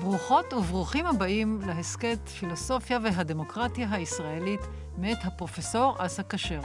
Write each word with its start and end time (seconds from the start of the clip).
ברוכות 0.00 0.52
וברוכים 0.52 1.06
הבאים 1.06 1.60
להסכת 1.66 2.28
פילוסופיה 2.28 2.98
והדמוקרטיה 3.02 3.88
הישראלית 3.92 4.60
מאת 4.98 5.18
הפרופסור 5.24 5.96
אסא 5.98 6.22
כשר. 6.28 6.60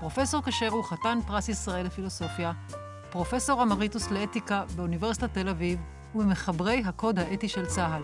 פרופסור 0.00 0.42
כשר 0.42 0.68
הוא 0.68 0.84
חתן 0.84 1.18
פרס 1.26 1.48
ישראל 1.48 1.86
לפילוסופיה, 1.86 2.52
פרופסור 3.10 3.62
אמריטוס 3.62 4.10
לאתיקה 4.10 4.62
באוניברסיטת 4.76 5.34
תל 5.34 5.48
אביב 5.48 5.78
וממחברי 6.14 6.82
הקוד 6.86 7.18
האתי 7.18 7.48
של 7.48 7.66
צה"ל. 7.66 8.02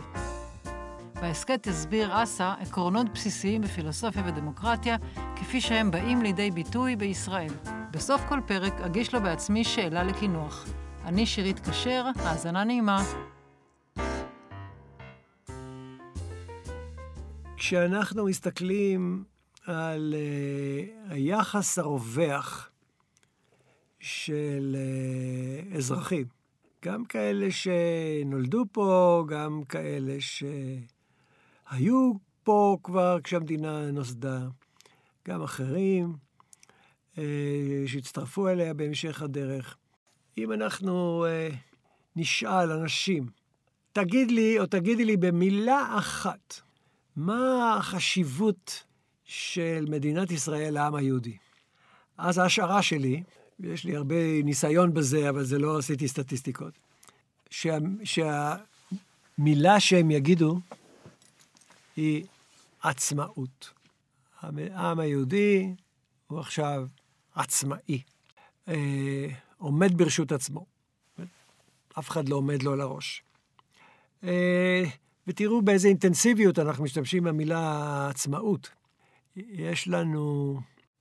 בהסכת 1.21 1.67
יסביר 1.67 2.23
אסא 2.23 2.55
עקרונות 2.61 3.09
בסיסיים 3.13 3.63
בפילוסופיה 3.63 4.23
ודמוקרטיה, 4.27 4.97
כפי 5.37 5.61
שהם 5.61 5.91
באים 5.91 6.23
לידי 6.23 6.51
ביטוי 6.51 6.97
בישראל. 6.97 7.53
בסוף 7.91 8.23
כל 8.29 8.41
פרק 8.47 8.81
אגיש 8.81 9.15
לו 9.15 9.21
בעצמי 9.21 9.65
שאלה 9.65 10.03
לקינוח. 10.03 10.67
אני 11.05 11.27
שירית 11.27 11.69
כשר, 11.69 12.05
האזנה 12.17 12.65
נעימה. 12.65 13.03
כשאנחנו 17.61 18.25
מסתכלים 18.25 19.25
על 19.67 20.15
uh, 20.17 21.13
היחס 21.13 21.79
הרווח 21.79 22.71
של 24.01 24.77
uh, 24.77 25.77
אזרחים, 25.77 26.25
גם 26.85 27.05
כאלה 27.05 27.47
שנולדו 27.51 28.65
פה, 28.73 29.25
גם 29.29 29.63
כאלה 29.69 30.17
שהיו 31.71 32.13
פה 32.43 32.77
כבר 32.83 33.19
כשהמדינה 33.25 33.91
נוסדה, 33.91 34.41
גם 35.29 35.43
אחרים 35.43 36.13
uh, 37.15 37.19
שהצטרפו 37.87 38.49
אליה 38.49 38.75
בהמשך 38.75 39.23
הדרך. 39.23 39.77
אם 40.39 40.53
אנחנו 40.53 41.27
uh, 41.27 41.55
נשאל 42.17 42.71
אנשים, 42.71 43.27
תגיד 43.93 44.31
לי 44.31 44.59
או 44.59 44.67
תגידי 44.67 45.05
לי 45.05 45.17
במילה 45.17 45.99
אחת, 45.99 46.61
מה 47.21 47.77
החשיבות 47.79 48.85
של 49.25 49.85
מדינת 49.89 50.31
ישראל 50.31 50.75
לעם 50.75 50.95
היהודי? 50.95 51.37
אז 52.19 52.39
ההשערה 52.39 52.83
שלי, 52.83 53.23
ויש 53.61 53.85
לי 53.85 53.97
הרבה 53.97 54.43
ניסיון 54.45 54.95
בזה, 54.95 55.29
אבל 55.29 55.45
זה 55.45 55.59
לא 55.59 55.79
עשיתי 55.79 56.09
סטטיסטיקות, 56.09 56.75
שה, 57.51 57.79
שהמילה 58.05 59.81
שהם 59.81 60.11
יגידו 60.11 60.61
היא 61.97 62.25
עצמאות. 62.83 63.71
העם 64.43 65.01
היהודי 65.01 65.75
הוא 66.27 66.41
עכשיו 66.41 66.87
עצמאי, 67.35 68.03
אה, 68.69 69.27
עומד 69.59 69.99
ברשות 69.99 70.33
עצמו. 70.33 70.67
אף 71.99 72.11
אחד 72.11 72.29
לא 72.29 72.37
עומד 72.37 72.63
לו 72.63 72.73
על 72.73 72.81
הראש. 72.81 73.23
אה, 74.25 74.85
ותראו 75.31 75.63
באיזה 75.63 75.89
אינטנסיביות 75.89 76.59
אנחנו 76.59 76.85
משתמשים 76.85 77.25
במילה 77.25 78.09
עצמאות. 78.11 78.71
יש 79.37 79.89
לנו 79.89 80.57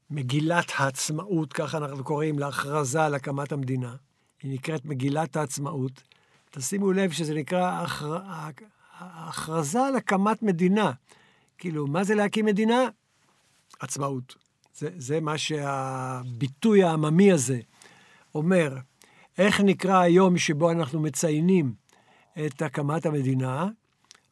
מגילת 0.10 0.72
העצמאות, 0.78 1.54
ככה 1.54 1.78
אנחנו 1.78 2.04
קוראים 2.04 2.40
להכרזה 2.40 3.04
על 3.04 3.14
הקמת 3.14 3.52
המדינה. 3.52 3.96
היא 4.44 4.54
נקראת 4.54 4.86
מגילת 4.86 5.36
העצמאות. 5.36 6.04
תשימו 6.52 6.92
לב 6.92 7.12
שזה 7.12 7.34
נקרא 7.34 7.82
הכר... 7.82 8.18
הכרזה 9.00 9.86
על 9.86 9.96
הקמת 9.96 10.44
מדינה. 10.44 10.92
כאילו, 11.58 11.88
מה 11.88 12.04
זה 12.04 12.16
להקים 12.16 12.46
מדינה? 12.46 12.88
עצמאות. 13.80 14.36
זה, 14.78 14.90
זה 14.98 15.20
מה 15.20 15.38
שהביטוי 15.38 16.84
העממי 16.84 17.32
הזה 17.32 17.60
אומר. 18.36 18.78
איך 19.38 19.62
נקרא 19.62 20.00
היום 20.00 20.38
שבו 20.38 20.72
אנחנו 20.72 21.00
מציינים 21.00 21.74
את 22.46 22.62
הקמת 22.62 23.06
המדינה? 23.06 23.68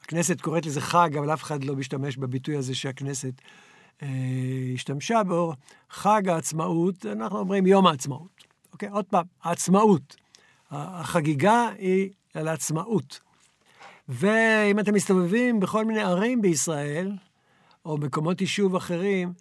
הכנסת 0.08 0.42
קוראת 0.42 0.66
לזה 0.66 0.82
חג, 0.82 1.18
אבל 1.18 1.34
אף 1.34 1.44
אחד 1.44 1.64
לא 1.64 1.76
משתמש 1.76 2.18
בביטוי 2.18 2.58
הזה 2.58 2.76
שהכנסת 2.76 3.34
אה, 4.04 4.08
השתמשה 4.74 5.24
בו. 5.24 5.54
חג 5.90 6.30
העצמאות, 6.30 7.06
אנחנו 7.06 7.40
אומרים 7.40 7.68
יום 7.68 7.88
העצמאות. 7.88 8.46
אוקיי, 8.74 8.90
עוד 8.90 9.06
פעם, 9.06 9.26
העצמאות. 9.44 10.16
החגיגה 10.72 11.70
היא 11.78 12.10
על 12.34 12.48
העצמאות. 12.48 13.20
ואם 14.10 14.80
אתם 14.80 14.94
מסתובבים 14.94 15.60
בכל 15.60 15.86
מיני 15.86 16.02
ערים 16.02 16.42
בישראל, 16.42 17.12
או 17.86 17.98
מקומות 17.98 18.42
יישוב 18.42 18.76
אחרים, 18.76 19.34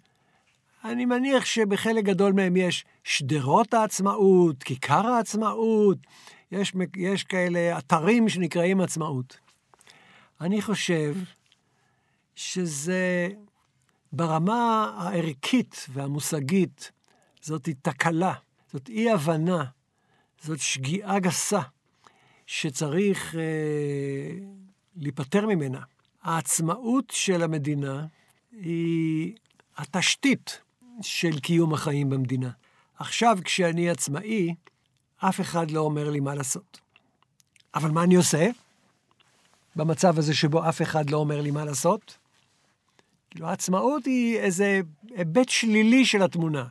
אני 0.83 1.05
מניח 1.05 1.45
שבחלק 1.45 2.03
גדול 2.03 2.33
מהם 2.33 2.57
יש 2.57 2.85
שדרות 3.03 3.73
העצמאות, 3.73 4.63
כיכר 4.63 5.07
העצמאות, 5.07 5.97
יש, 6.51 6.73
יש 6.95 7.23
כאלה 7.23 7.77
אתרים 7.77 8.29
שנקראים 8.29 8.81
עצמאות. 8.81 9.46
אני 10.41 10.61
חושב 10.61 11.15
שזה 12.35 13.29
ברמה 14.11 14.93
הערכית 14.97 15.85
והמושגית, 15.93 16.91
זאת 17.41 17.69
תקלה, 17.81 18.33
זאת 18.73 18.89
אי-הבנה, 18.89 19.63
זאת 20.41 20.59
שגיאה 20.59 21.19
גסה, 21.19 21.61
שצריך 22.45 23.35
אה, 23.35 23.41
להיפטר 24.95 25.45
ממנה. 25.45 25.81
העצמאות 26.23 27.09
של 27.09 27.43
המדינה 27.43 28.05
היא 28.51 29.35
התשתית 29.77 30.61
של 31.01 31.39
קיום 31.39 31.73
החיים 31.73 32.09
במדינה. 32.09 32.49
עכשיו, 32.99 33.37
כשאני 33.43 33.89
עצמאי, 33.89 34.55
אף 35.17 35.41
אחד 35.41 35.71
לא 35.71 35.79
אומר 35.79 36.09
לי 36.09 36.19
מה 36.19 36.35
לעשות. 36.35 36.79
אבל 37.75 37.91
מה 37.91 38.03
אני 38.03 38.15
עושה? 38.15 38.49
במצב 39.77 40.19
הזה 40.19 40.33
שבו 40.33 40.69
אף 40.69 40.81
אחד 40.81 41.09
לא 41.09 41.17
אומר 41.17 41.41
לי 41.41 41.51
מה 41.51 41.65
לעשות? 41.65 42.17
כאילו, 43.29 43.47
העצמאות 43.47 44.05
היא 44.05 44.37
איזה 44.39 44.81
היבט 45.15 45.49
שלילי 45.49 46.05
של 46.05 46.23
התמונה. 46.23 46.65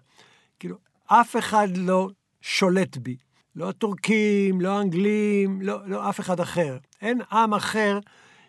כאילו, 0.58 0.76
אף 1.06 1.36
אחד 1.36 1.68
לא 1.76 2.08
שולט 2.40 2.96
בי. 2.96 3.16
לא 3.56 3.68
הטורקים, 3.68 4.60
לא 4.60 4.78
האנגלים, 4.78 5.62
לא, 5.62 5.88
לא 5.88 6.08
אף 6.08 6.20
אחד 6.20 6.40
אחר. 6.40 6.78
אין 7.02 7.20
עם 7.32 7.54
אחר 7.54 7.98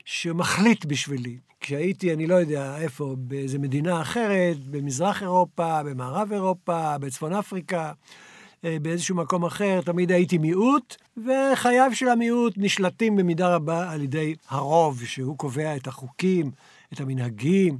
שמחליט 0.06 0.86
בשבילי. 0.86 1.38
כשהייתי, 1.60 2.14
אני 2.14 2.28
לא 2.28 2.36
יודע 2.36 2.78
איפה, 2.78 3.16
באיזה 3.20 3.60
מדינה 3.60 4.02
אחרת, 4.02 4.58
במזרח 4.66 5.22
אירופה, 5.22 5.84
במערב 5.84 6.34
אירופה, 6.34 6.98
בצפון 6.98 7.34
אפריקה, 7.34 7.92
באיזשהו 8.64 9.16
מקום 9.16 9.46
אחר, 9.46 9.82
תמיד 9.86 10.12
הייתי 10.12 10.38
מיעוט, 10.38 10.96
וחייו 11.18 11.90
של 11.94 12.10
המיעוט 12.10 12.54
נשלטים 12.58 13.16
במידה 13.16 13.56
רבה 13.56 13.92
על 13.92 14.02
ידי 14.02 14.36
הרוב, 14.50 15.04
שהוא 15.06 15.38
קובע 15.38 15.76
את 15.76 15.88
החוקים, 15.88 16.52
את 16.94 17.00
המנהגים, 17.00 17.78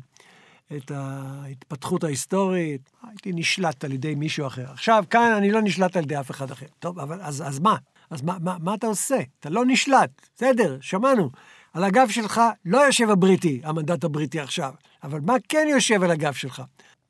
את 0.76 0.92
ההתפתחות 0.92 2.04
ההיסטורית. 2.04 2.90
הייתי 3.10 3.32
נשלט 3.34 3.84
על 3.84 3.92
ידי 3.92 4.16
מישהו 4.16 4.48
אחר. 4.48 4.66
עכשיו, 4.72 5.04
כאן 5.10 5.34
אני 5.38 5.52
לא 5.52 5.62
נשלט 5.62 5.98
על 5.98 6.04
ידי 6.04 6.20
אף 6.20 6.32
אחד 6.32 6.52
אחר. 6.52 6.66
טוב, 6.80 7.00
אבל 7.00 7.22
אז, 7.22 7.44
אז 7.48 7.60
מה? 7.60 7.76
אז 8.10 8.22
מה, 8.22 8.38
מה, 8.42 8.56
מה 8.60 8.74
אתה 8.74 8.88
עושה? 8.88 9.20
אתה 9.40 9.50
לא 9.50 9.66
נשלט. 9.66 10.10
בסדר, 10.36 10.78
שמענו. 10.82 11.30
על 11.74 11.84
הגב 11.84 12.08
שלך 12.10 12.42
לא 12.66 12.78
יושב 12.78 13.10
הבריטי, 13.10 13.62
המנדט 13.64 14.04
הבריטי 14.04 14.40
עכשיו, 14.40 14.74
אבל 15.04 15.20
מה 15.20 15.36
כן 15.50 15.68
יושב 15.70 16.04
על 16.04 16.12
הגב 16.12 16.34
שלך? 16.34 16.62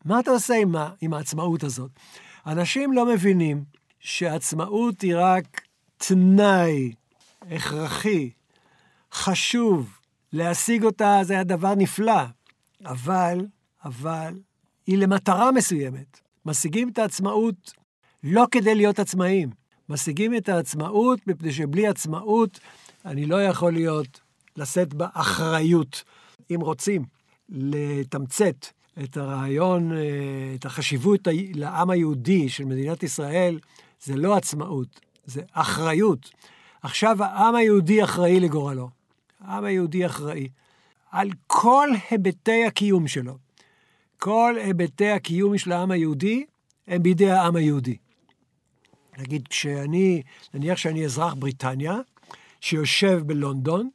מה 0.06 0.20
אתה 0.20 0.32
עושה 0.32 0.54
עם, 0.56 0.76
עם 1.02 1.14
העצמאות 1.14 1.64
הזאת? 1.64 1.92
אנשים 2.48 2.94
לא 2.94 3.06
מבינים 3.06 3.64
שעצמאות 4.00 5.02
היא 5.02 5.14
רק 5.18 5.62
תנאי 5.98 6.94
הכרחי, 7.42 8.30
חשוב. 9.14 10.00
להשיג 10.34 10.84
אותה 10.84 11.20
זה 11.24 11.34
היה 11.34 11.44
דבר 11.44 11.76
נפלא, 11.76 12.22
אבל, 12.86 13.46
אבל, 13.86 14.40
היא 14.88 14.98
למטרה 14.98 15.52
מסוימת. 15.52 16.20
משיגים 16.46 16.90
את 16.90 16.98
העצמאות 16.98 17.74
לא 18.24 18.46
כדי 18.52 18.76
להיות 18.76 19.00
עצמאים. 19.00 19.50
משיגים 19.90 20.36
את 20.38 20.50
העצמאות 20.50 21.28
מפני 21.28 21.52
שבלי 21.52 21.88
עצמאות 21.88 22.60
אני 23.06 23.26
לא 23.26 23.44
יכול 23.44 23.74
להיות, 23.74 24.20
לשאת 24.58 24.94
באחריות. 24.94 26.04
אם 26.52 26.62
רוצים 26.62 27.06
לתמצת 27.50 28.66
את 29.04 29.18
הרעיון, 29.18 29.92
אה, 29.92 29.98
את 30.56 30.66
החשיבות 30.66 31.28
לעם 31.54 31.90
היהודי 31.90 32.50
של 32.50 32.66
מדינת 32.66 33.04
ישראל, 33.04 33.60
זה 34.02 34.16
לא 34.16 34.36
עצמאות, 34.36 35.00
זה 35.26 35.42
אחריות. 35.52 36.30
עכשיו 36.82 37.24
העם 37.24 37.56
היהודי 37.56 38.04
אחראי 38.04 38.40
לגורלו. 38.40 38.90
העם 39.40 39.64
היהודי 39.64 40.06
אחראי 40.06 40.48
על 41.12 41.30
כל 41.48 41.90
היבטי 42.10 42.66
הקיום 42.66 43.08
שלו. 43.08 43.38
כל 44.20 44.56
היבטי 44.64 45.10
הקיום 45.10 45.58
של 45.58 45.72
העם 45.72 45.92
היהודי 45.92 46.46
הם 46.88 47.04
בידי 47.04 47.32
העם 47.32 47.56
היהודי. 47.56 47.98
נגיד, 49.18 49.48
כשאני, 49.48 50.22
נניח 50.54 50.78
שאני 50.78 51.06
אזרח 51.06 51.34
בריטניה, 51.34 51.96
שיושב 52.62 53.22
בלונדון, 53.26 53.90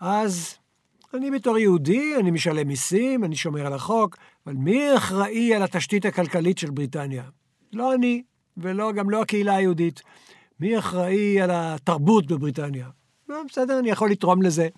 אז 0.00 0.54
אני 1.14 1.30
בתור 1.30 1.58
יהודי, 1.58 2.16
אני 2.20 2.30
משלם 2.30 2.68
מיסים, 2.68 3.24
אני 3.24 3.36
שומר 3.36 3.66
על 3.66 3.72
החוק, 3.72 4.16
אבל 4.46 4.54
מי 4.54 4.96
אחראי 4.96 5.54
על 5.54 5.62
התשתית 5.62 6.04
הכלכלית 6.04 6.58
של 6.58 6.70
בריטניה? 6.70 7.22
לא 7.72 7.94
אני, 7.94 8.22
וגם 8.56 9.10
לא 9.10 9.22
הקהילה 9.22 9.56
היהודית. 9.56 10.02
מי 10.60 10.78
אחראי 10.78 11.40
על 11.40 11.50
התרבות 11.52 12.26
בבריטניה? 12.26 12.88
לא, 13.28 13.42
בסדר, 13.48 13.78
אני 13.78 13.90
יכול 13.90 14.10
לתרום 14.10 14.42
לזה, 14.42 14.68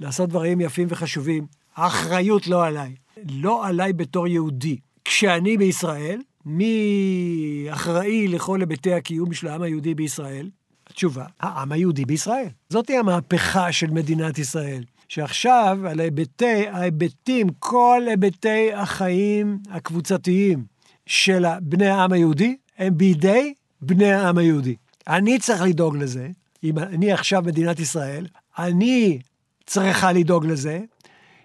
לעשות 0.00 0.28
דברים 0.28 0.60
יפים 0.60 0.86
וחשובים. 0.90 1.46
האחריות 1.76 2.46
לא 2.46 2.66
עליי. 2.66 2.94
לא 3.30 3.66
עליי 3.66 3.92
בתור 3.92 4.28
יהודי. 4.28 4.76
כשאני 5.04 5.56
בישראל, 5.56 6.20
מי 6.46 7.66
אחראי 7.70 8.28
לכל 8.28 8.60
היבטי 8.60 8.92
הקיום 8.92 9.32
של 9.32 9.48
העם 9.48 9.62
היהודי 9.62 9.94
בישראל? 9.94 10.50
התשובה, 10.86 11.24
העם 11.40 11.72
היהודי 11.72 12.04
בישראל. 12.04 12.48
זאתי 12.68 12.96
המהפכה 12.96 13.72
של 13.72 13.90
מדינת 13.90 14.38
ישראל. 14.38 14.84
שעכשיו, 15.14 15.78
על 15.90 16.00
היבטי, 16.00 16.68
ההיבטים, 16.68 17.46
כל 17.58 18.02
היבטי 18.08 18.72
החיים 18.72 19.58
הקבוצתיים 19.70 20.64
של 21.06 21.44
בני 21.60 21.86
העם 21.86 22.12
היהודי, 22.12 22.56
הם 22.78 22.98
בידי 22.98 23.54
בני 23.80 24.12
העם 24.12 24.38
היהודי. 24.38 24.76
אני 25.08 25.38
צריך 25.38 25.62
לדאוג 25.62 25.96
לזה, 25.96 26.28
אם 26.64 26.78
אני 26.78 27.12
עכשיו 27.12 27.42
מדינת 27.46 27.80
ישראל, 27.80 28.26
אני 28.58 29.18
צריכה 29.66 30.12
לדאוג 30.12 30.46
לזה 30.46 30.80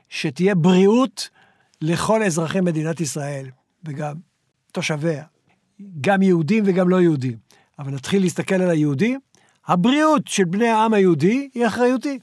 שתהיה 0.09 0.55
בריאות 0.55 1.29
לכל 1.81 2.23
אזרחי 2.23 2.61
מדינת 2.61 3.01
ישראל, 3.01 3.45
וגם 3.83 4.15
תושביה, 4.71 5.23
גם 6.01 6.21
יהודים 6.21 6.63
וגם 6.67 6.89
לא 6.89 7.01
יהודים. 7.01 7.37
אבל 7.79 7.91
נתחיל 7.91 8.21
להסתכל 8.21 8.55
על 8.55 8.69
היהודים, 8.69 9.19
הבריאות 9.67 10.27
של 10.27 10.45
בני 10.45 10.67
העם 10.67 10.93
היהודי 10.93 11.49
היא 11.53 11.67
אחריותי. 11.67 12.19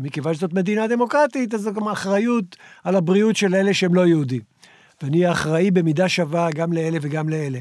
מכיוון 0.00 0.34
שזאת 0.34 0.52
מדינה 0.52 0.86
דמוקרטית, 0.86 1.54
אז 1.54 1.60
זו 1.60 1.72
גם 1.72 1.88
אחריות 1.88 2.56
על 2.84 2.96
הבריאות 2.96 3.36
של 3.36 3.54
אלה 3.54 3.74
שהם 3.74 3.94
לא 3.94 4.06
יהודים. 4.06 4.40
ואני 5.02 5.32
אחראי 5.32 5.70
במידה 5.70 6.08
שווה 6.08 6.48
גם 6.54 6.72
לאלה 6.72 6.98
וגם 7.02 7.28
לאלה. 7.28 7.58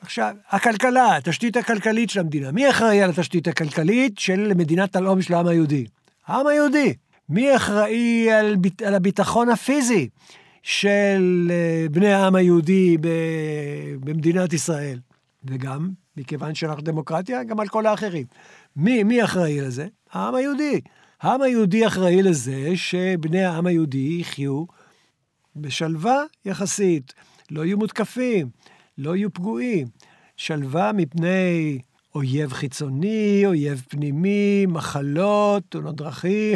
עכשיו, 0.00 0.34
הכלכלה, 0.50 1.16
התשתית 1.16 1.56
הכלכלית 1.56 2.10
של 2.10 2.20
המדינה. 2.20 2.52
מי 2.52 2.70
אחראי 2.70 3.02
על 3.02 3.10
התשתית 3.10 3.48
הכלכלית 3.48 4.18
של 4.18 4.52
מדינת 4.54 4.96
הלאום 4.96 5.22
של 5.22 5.34
העם 5.34 5.46
היהודי? 5.46 5.86
העם 6.26 6.46
היהודי. 6.46 6.94
מי 7.28 7.56
אחראי 7.56 8.30
על, 8.32 8.56
על 8.86 8.94
הביטחון 8.94 9.48
הפיזי 9.48 10.08
של 10.62 11.50
אה, 11.50 11.86
בני 11.90 12.12
העם 12.12 12.34
היהודי 12.34 12.96
במדינת 14.00 14.52
ישראל? 14.52 14.98
וגם, 15.44 15.90
מכיוון 16.16 16.54
שאנחנו 16.54 16.82
דמוקרטיה, 16.82 17.44
גם 17.44 17.60
על 17.60 17.68
כל 17.68 17.86
האחרים. 17.86 18.26
מי, 18.76 19.02
מי 19.02 19.24
אחראי 19.24 19.60
לזה? 19.60 19.86
העם 20.12 20.34
היהודי. 20.34 20.80
העם 21.22 21.42
היהודי 21.42 21.86
אחראי 21.86 22.22
לזה 22.22 22.76
שבני 22.76 23.44
העם 23.44 23.66
היהודי 23.66 24.16
יחיו 24.20 24.64
בשלווה 25.56 26.22
יחסית, 26.44 27.14
לא 27.50 27.64
יהיו 27.64 27.78
מותקפים, 27.78 28.48
לא 28.98 29.16
יהיו 29.16 29.32
פגועים. 29.32 29.86
שלווה 30.36 30.92
מפני 30.92 31.78
אויב 32.14 32.52
חיצוני, 32.52 33.42
אויב 33.46 33.82
פנימי, 33.88 34.66
מחלות, 34.66 35.62
תאונות 35.68 35.96
דרכים, 35.96 36.54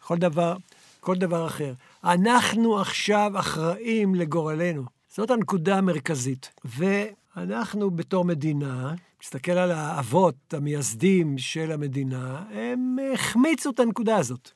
כל 0.00 0.18
דבר, 0.18 0.56
כל 1.00 1.16
דבר 1.16 1.46
אחר. 1.46 1.72
אנחנו 2.04 2.80
עכשיו 2.80 3.32
אחראים 3.34 4.14
לגורלנו. 4.14 4.82
זאת 5.14 5.30
הנקודה 5.30 5.78
המרכזית. 5.78 6.50
ואנחנו 6.64 7.90
בתור 7.90 8.24
מדינה, 8.24 8.94
מסתכל 9.22 9.52
על 9.52 9.70
האבות 9.70 10.54
המייסדים 10.54 11.38
של 11.38 11.72
המדינה, 11.72 12.44
הם 12.50 12.96
החמיצו 13.14 13.70
את 13.70 13.80
הנקודה 13.80 14.16
הזאת. 14.16 14.50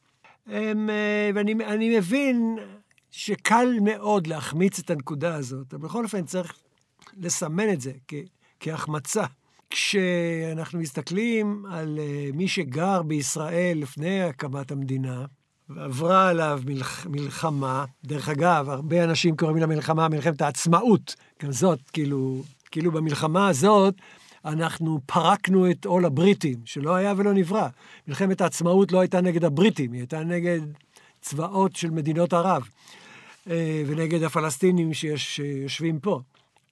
הם, 0.46 0.90
אה, 0.90 1.30
ואני 1.34 1.98
מבין 1.98 2.56
שקל 3.10 3.78
מאוד 3.82 4.26
להחמיץ 4.26 4.78
את 4.78 4.90
הנקודה 4.90 5.34
הזאת, 5.34 5.74
אבל 5.74 5.82
בכל 5.82 6.04
אופן 6.04 6.24
צריך 6.24 6.54
לסמן 7.16 7.72
את 7.72 7.80
זה 7.80 7.92
כהחמצה. 8.60 9.24
כשאנחנו 9.70 10.78
מסתכלים 10.80 11.64
על 11.70 11.98
אה, 11.98 12.30
מי 12.34 12.48
שגר 12.48 13.02
בישראל 13.02 13.78
לפני 13.78 14.22
הקמת 14.22 14.70
המדינה, 14.70 15.24
ועברה 15.68 16.28
עליו 16.28 16.60
מלח, 16.66 17.06
מלחמה, 17.06 17.84
דרך 18.04 18.28
אגב, 18.28 18.68
הרבה 18.70 19.04
אנשים 19.04 19.36
קוראים 19.36 19.56
למלחמה 19.56 20.08
מלחמת 20.08 20.42
העצמאות, 20.42 21.14
גם 21.42 21.52
זאת, 21.52 21.90
כאילו, 21.92 22.42
כאילו 22.70 22.92
במלחמה 22.92 23.48
הזאת, 23.48 23.94
אנחנו 24.44 25.00
פרקנו 25.06 25.70
את 25.70 25.84
עול 25.84 26.04
הבריטים, 26.04 26.58
שלא 26.64 26.94
היה 26.94 27.14
ולא 27.16 27.32
נברא. 27.32 27.68
מלחמת 28.08 28.40
העצמאות 28.40 28.92
לא 28.92 29.00
הייתה 29.00 29.20
נגד 29.20 29.44
הבריטים, 29.44 29.92
היא 29.92 30.00
הייתה 30.00 30.24
נגד 30.24 30.60
צבאות 31.20 31.76
של 31.76 31.90
מדינות 31.90 32.32
ערב, 32.32 32.68
אה, 33.50 33.82
ונגד 33.86 34.22
הפלסטינים 34.22 34.94
שיש, 34.94 35.36
שיושבים 35.36 36.00
פה, 36.00 36.20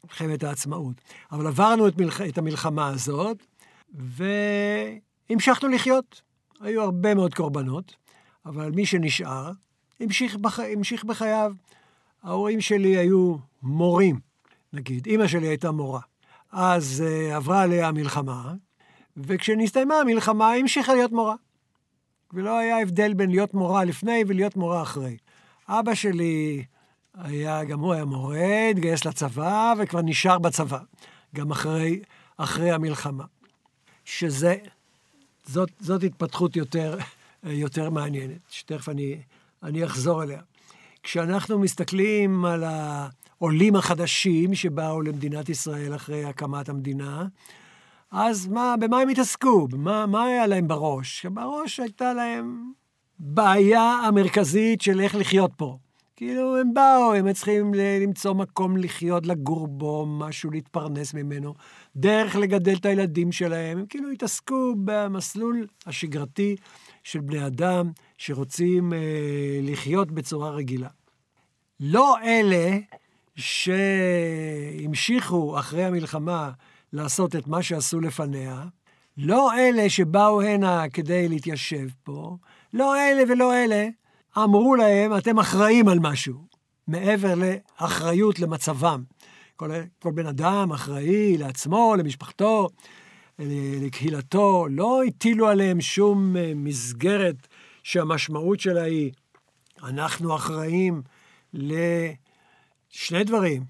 מלחמת 0.04 0.44
העצמאות. 0.44 0.94
אבל 1.32 1.46
עברנו 1.46 1.88
את, 1.88 1.98
מלח... 1.98 2.20
את 2.20 2.38
המלחמה 2.38 2.88
הזאת, 2.88 3.36
והמשכנו 5.30 5.68
לחיות. 5.68 6.22
היו 6.60 6.82
הרבה 6.82 7.14
מאוד 7.14 7.34
קורבנות, 7.34 7.96
אבל 8.46 8.70
מי 8.70 8.86
שנשאר, 8.86 9.50
המשיך, 10.00 10.36
בח... 10.36 10.60
המשיך 10.60 11.04
בחייו. 11.04 11.52
ההורים 12.22 12.60
שלי 12.60 12.96
היו 12.96 13.36
מורים, 13.62 14.18
נגיד. 14.72 15.06
אימא 15.06 15.26
שלי 15.26 15.48
הייתה 15.48 15.70
מורה. 15.70 16.00
אז 16.52 17.04
uh, 17.06 17.34
עברה 17.34 17.62
עליה 17.62 17.88
המלחמה, 17.88 18.54
וכשנסתיימה 19.16 19.94
המלחמה 19.94 20.50
היא 20.50 20.62
המשיכה 20.62 20.94
להיות 20.94 21.12
מורה. 21.12 21.34
ולא 22.32 22.58
היה 22.58 22.82
הבדל 22.82 23.14
בין 23.14 23.30
להיות 23.30 23.54
מורה 23.54 23.84
לפני 23.84 24.24
ולהיות 24.26 24.56
מורה 24.56 24.82
אחרי. 24.82 25.16
אבא 25.68 25.94
שלי 25.94 26.64
היה, 27.14 27.64
גם 27.64 27.80
הוא 27.80 27.94
היה 27.94 28.04
מורה, 28.04 28.68
התגייס 28.70 29.04
לצבא, 29.04 29.74
וכבר 29.78 30.00
נשאר 30.02 30.38
בצבא, 30.38 30.78
גם 31.34 31.50
אחרי, 31.50 32.00
אחרי 32.36 32.70
המלחמה. 32.70 33.24
שזה, 34.04 34.56
זאת, 35.46 35.70
זאת 35.80 36.02
התפתחות 36.02 36.56
יותר, 36.56 36.98
יותר 37.44 37.90
מעניינת, 37.90 38.38
שתכף 38.50 38.88
אני, 38.88 39.18
אני 39.62 39.84
אחזור 39.84 40.22
אליה. 40.22 40.40
כשאנחנו 41.02 41.58
מסתכלים 41.58 42.44
על 42.44 42.64
ה... 42.64 43.08
העולים 43.40 43.76
החדשים 43.76 44.54
שבאו 44.54 45.02
למדינת 45.02 45.48
ישראל 45.48 45.94
אחרי 45.94 46.24
הקמת 46.24 46.68
המדינה, 46.68 47.26
אז 48.10 48.46
מה, 48.46 48.74
במה 48.80 49.00
הם 49.00 49.08
התעסקו? 49.08 49.68
במה, 49.68 50.06
מה 50.06 50.24
היה 50.24 50.46
להם 50.46 50.68
בראש? 50.68 51.26
בראש 51.26 51.80
הייתה 51.80 52.14
להם 52.14 52.72
בעיה 53.18 53.82
המרכזית 53.82 54.80
של 54.80 55.00
איך 55.00 55.14
לחיות 55.14 55.50
פה. 55.56 55.78
כאילו, 56.16 56.60
הם 56.60 56.74
באו, 56.74 57.14
הם 57.14 57.32
צריכים 57.32 57.74
למצוא 57.74 58.34
מקום 58.34 58.76
לחיות, 58.76 59.26
לגור 59.26 59.68
בו, 59.68 60.06
משהו 60.06 60.50
להתפרנס 60.50 61.14
ממנו, 61.14 61.54
דרך 61.96 62.36
לגדל 62.36 62.74
את 62.74 62.86
הילדים 62.86 63.32
שלהם. 63.32 63.78
הם 63.78 63.86
כאילו 63.86 64.10
התעסקו 64.10 64.74
במסלול 64.84 65.66
השגרתי 65.86 66.56
של 67.02 67.20
בני 67.20 67.46
אדם 67.46 67.90
שרוצים 68.18 68.92
אה, 68.92 68.98
לחיות 69.62 70.10
בצורה 70.10 70.50
רגילה. 70.50 70.88
לא 71.80 72.16
אלה 72.24 72.78
שהמשיכו 74.78 75.58
אחרי 75.58 75.84
המלחמה 75.84 76.50
לעשות 76.92 77.36
את 77.36 77.46
מה 77.46 77.62
שעשו 77.62 78.00
לפניה, 78.00 78.64
לא 79.16 79.54
אלה 79.54 79.90
שבאו 79.90 80.42
הנה 80.42 80.88
כדי 80.88 81.28
להתיישב 81.28 81.88
פה, 82.02 82.36
לא 82.72 82.96
אלה 82.96 83.22
ולא 83.28 83.54
אלה, 83.54 83.88
אמרו 84.38 84.74
להם, 84.74 85.16
אתם 85.16 85.38
אחראים 85.38 85.88
על 85.88 85.98
משהו, 85.98 86.34
מעבר 86.86 87.34
לאחריות 87.34 88.38
למצבם. 88.38 89.02
כל, 89.56 89.70
כל 89.98 90.12
בן 90.12 90.26
אדם 90.26 90.72
אחראי 90.72 91.38
לעצמו, 91.38 91.94
למשפחתו, 91.98 92.68
לקהילתו, 93.82 94.66
לא 94.70 95.02
הטילו 95.04 95.48
עליהם 95.48 95.80
שום 95.80 96.36
אה, 96.36 96.52
מסגרת 96.54 97.48
שהמשמעות 97.82 98.60
שלה 98.60 98.82
היא, 98.82 99.12
אנחנו 99.82 100.36
אחראים. 100.36 101.02
שני 102.90 103.24
דברים. 103.24 103.62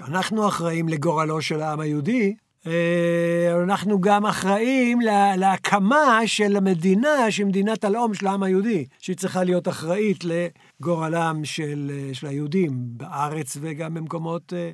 אנחנו 0.00 0.48
אחראים 0.48 0.88
לגורלו 0.88 1.42
של 1.42 1.60
העם 1.60 1.80
היהודי, 1.80 2.34
אה, 2.66 3.62
אנחנו 3.62 4.00
גם 4.00 4.26
אחראים 4.26 5.00
להקמה 5.36 6.20
של 6.26 6.56
המדינה, 6.56 7.30
שהיא 7.30 7.46
מדינת 7.46 7.84
הלאום 7.84 8.14
של 8.14 8.26
העם 8.26 8.42
היהודי, 8.42 8.84
שהיא 9.00 9.16
צריכה 9.16 9.44
להיות 9.44 9.68
אחראית 9.68 10.24
לגורלם 10.24 11.44
של, 11.44 12.10
של 12.12 12.26
היהודים 12.26 12.70
בארץ 12.72 13.56
וגם 13.60 13.94
במקומות, 13.94 14.52
אה, 14.52 14.70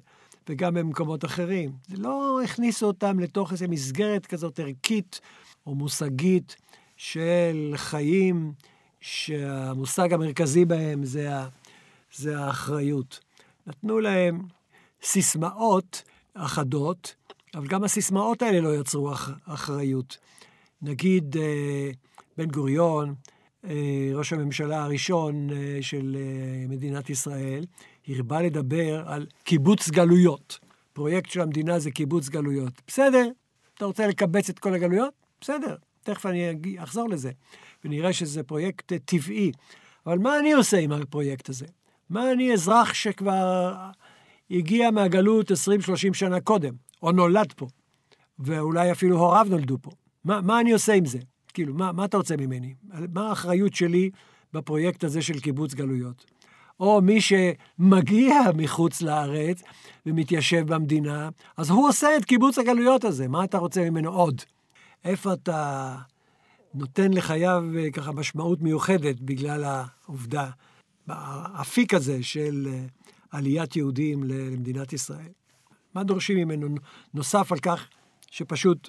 וגם 0.49 0.75
במקומות 0.75 1.25
אחרים. 1.25 1.71
לא 1.91 2.41
הכניסו 2.45 2.87
אותם 2.87 3.21
לתוך 3.21 3.53
איזו 3.53 3.67
מסגרת 3.69 4.27
כזאת 4.27 4.61
ערכית 4.61 5.21
או 5.67 5.75
מושגית 5.75 6.57
של 6.97 7.73
חיים, 7.77 8.53
שהמושג 9.01 10.13
המרכזי 10.13 10.65
בהם 10.65 11.05
זה, 11.05 11.31
זה 12.15 12.39
האחריות. 12.39 13.21
נתנו 13.67 14.01
להם 14.01 14.43
סיסמאות 15.03 16.03
אחדות, 16.35 17.15
אבל 17.55 17.67
גם 17.67 17.85
הסיסמאות 17.85 18.43
האלה 18.43 18.61
לא 18.61 18.81
יצרו 18.81 19.13
אח, 19.13 19.31
אחריות. 19.47 20.19
נגיד 20.83 21.37
אה, 21.37 21.91
בן 22.37 22.51
גוריון, 22.51 23.15
אה, 23.65 24.11
ראש 24.15 24.33
הממשלה 24.33 24.83
הראשון 24.83 25.51
אה, 25.51 25.79
של 25.81 26.17
אה, 26.19 26.69
מדינת 26.69 27.11
ישראל, 27.11 27.65
הרבה 28.09 28.43
לדבר 28.43 29.09
על 29.09 29.27
קיבוץ 29.45 29.91
גלויות. 29.91 30.59
פרויקט 30.93 31.31
של 31.31 31.41
המדינה 31.41 31.79
זה 31.79 31.91
קיבוץ 31.91 32.29
גלויות. 32.29 32.83
בסדר, 32.87 33.29
אתה 33.75 33.85
רוצה 33.85 34.07
לקבץ 34.07 34.51
את 34.51 34.59
כל 34.59 34.75
הגלויות? 34.75 35.15
בסדר, 35.41 35.77
תכף 36.03 36.27
אני 36.27 36.51
אחזור 36.79 37.09
לזה, 37.09 37.31
ונראה 37.85 38.13
שזה 38.13 38.43
פרויקט 38.43 38.93
טבעי. 39.05 39.53
אבל 40.07 40.19
מה 40.19 40.39
אני 40.39 40.53
עושה 40.53 40.79
עם 40.79 40.93
הפרויקט 40.93 41.49
הזה? 41.49 41.67
מה 42.11 42.33
אני 42.33 42.53
אזרח 42.53 42.95
שכבר 42.95 43.75
הגיע 44.51 44.91
מהגלות 44.91 45.51
20-30 45.51 45.55
שנה 46.13 46.41
קודם, 46.41 46.75
או 47.03 47.13
נולד 47.13 47.53
פה, 47.57 47.67
ואולי 48.39 48.93
אפילו 48.93 49.19
הוריו 49.19 49.47
נולדו 49.51 49.79
פה? 49.83 49.91
מה, 50.25 50.41
מה 50.41 50.61
אני 50.61 50.73
עושה 50.73 50.93
עם 50.93 51.05
זה? 51.05 51.19
כאילו, 51.55 51.75
מה, 51.75 51.93
מה 51.93 52.05
אתה 52.05 52.17
רוצה 52.17 52.37
ממני? 52.37 52.75
מה 53.15 53.29
האחריות 53.29 53.75
שלי 53.75 54.11
בפרויקט 54.53 55.05
הזה 55.05 55.23
של 55.23 55.41
קיבוץ 55.41 55.75
גלויות? 55.75 56.27
או 56.81 57.01
מי 57.03 57.19
שמגיע 57.21 58.35
מחוץ 58.55 59.03
לארץ 59.03 59.63
ומתיישב 60.07 60.75
במדינה, 60.75 61.29
אז 61.57 61.71
הוא 61.71 61.89
עושה 61.89 62.17
את 62.17 62.25
קיבוץ 62.25 62.59
הגלויות 62.59 63.05
הזה, 63.05 63.29
מה 63.29 63.45
אתה 63.45 63.59
רוצה 63.59 63.91
ממנו 63.91 64.11
עוד? 64.11 64.43
איפה 65.05 65.33
אתה 65.33 65.95
נותן 66.75 67.13
לחייו 67.13 67.65
אה, 67.79 67.91
ככה 67.91 68.13
משמעות 68.13 68.63
מיוחדת 68.63 69.21
בגלל 69.21 69.65
העובדה, 69.65 70.51
האפיק 71.09 71.95
הזה 71.95 72.23
של 72.23 72.69
אה, 72.73 72.85
עליית 73.31 73.77
יהודים 73.77 74.25
למדינת 74.25 74.93
ישראל? 74.93 75.33
מה 75.95 76.05
דורשים 76.05 76.39
ממנו 76.39 76.69
נוסף 77.15 77.53
על 77.53 77.59
כך 77.59 77.89
שפשוט 78.31 78.89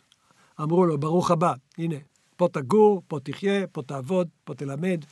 אמרו 0.61 0.85
לו, 0.85 0.97
ברוך 0.97 1.31
הבא, 1.31 1.53
הנה, 1.77 1.95
פה 2.35 2.47
תגור, 2.53 3.01
פה 3.07 3.19
תחיה, 3.23 3.67
פה 3.67 3.81
תעבוד, 3.81 4.27
פה 4.43 4.53
תלמד. 4.53 5.05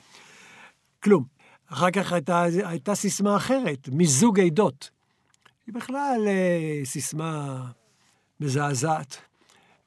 כלום. 1.03 1.23
אחר 1.67 1.91
כך 1.91 2.13
הייתה, 2.13 2.43
הייתה 2.43 2.95
סיסמה 2.95 3.35
אחרת, 3.35 3.89
מיזוג 3.91 4.39
עדות. 4.39 4.89
היא 5.67 5.75
בכלל 5.75 6.21
אה, 6.27 6.81
סיסמה 6.83 7.65
מזעזעת. 8.39 9.17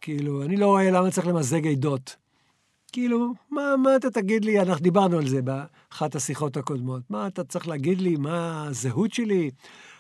כאילו, 0.00 0.42
אני 0.42 0.56
לא 0.56 0.66
רואה 0.66 0.90
למה 0.90 1.10
צריך 1.10 1.26
למזג 1.26 1.66
עדות. 1.66 2.16
כאילו, 2.94 3.32
מה, 3.50 3.74
מה 3.82 3.96
אתה 3.96 4.10
תגיד 4.10 4.44
לי? 4.44 4.60
אנחנו 4.60 4.82
דיברנו 4.82 5.18
על 5.18 5.26
זה 5.26 5.40
באחת 5.42 6.14
השיחות 6.14 6.56
הקודמות. 6.56 7.02
מה 7.10 7.26
אתה 7.26 7.44
צריך 7.44 7.68
להגיד 7.68 8.00
לי? 8.00 8.16
מה 8.16 8.66
הזהות 8.66 9.12
שלי? 9.12 9.50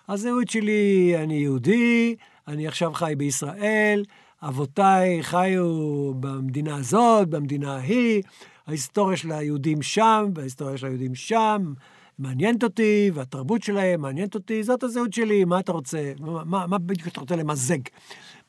הזהות 0.08 0.48
שלי, 0.48 1.14
אני 1.16 1.34
יהודי, 1.34 2.16
אני 2.48 2.68
עכשיו 2.68 2.92
חי 2.92 3.14
בישראל, 3.16 4.04
אבותיי 4.42 5.22
חיו 5.22 5.66
במדינה 6.14 6.76
הזאת, 6.76 7.28
במדינה 7.28 7.76
ההיא, 7.76 8.22
ההיסטוריה 8.66 9.16
של 9.16 9.32
היהודים 9.32 9.82
שם, 9.82 10.24
וההיסטוריה 10.34 10.78
של 10.78 10.86
היהודים 10.86 11.14
שם, 11.14 11.72
מעניינת 12.18 12.64
אותי, 12.64 13.10
והתרבות 13.14 13.62
שלהם 13.62 14.00
מעניינת 14.00 14.34
אותי, 14.34 14.62
זאת 14.62 14.82
הזהות 14.82 15.12
שלי, 15.12 15.44
מה 15.44 15.60
אתה 15.60 15.72
רוצה? 15.72 16.12
מה, 16.20 16.44
מה, 16.44 16.66
מה 16.66 16.78
בדיוק 16.78 17.08
אתה 17.08 17.20
רוצה 17.20 17.36
למזג? 17.36 17.80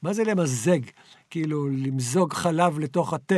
מה 0.01 0.13
זה 0.13 0.23
למזג? 0.23 0.79
כאילו, 1.29 1.67
למזוג 1.67 2.33
חלב 2.33 2.79
לתוך 2.79 3.13
התה. 3.13 3.35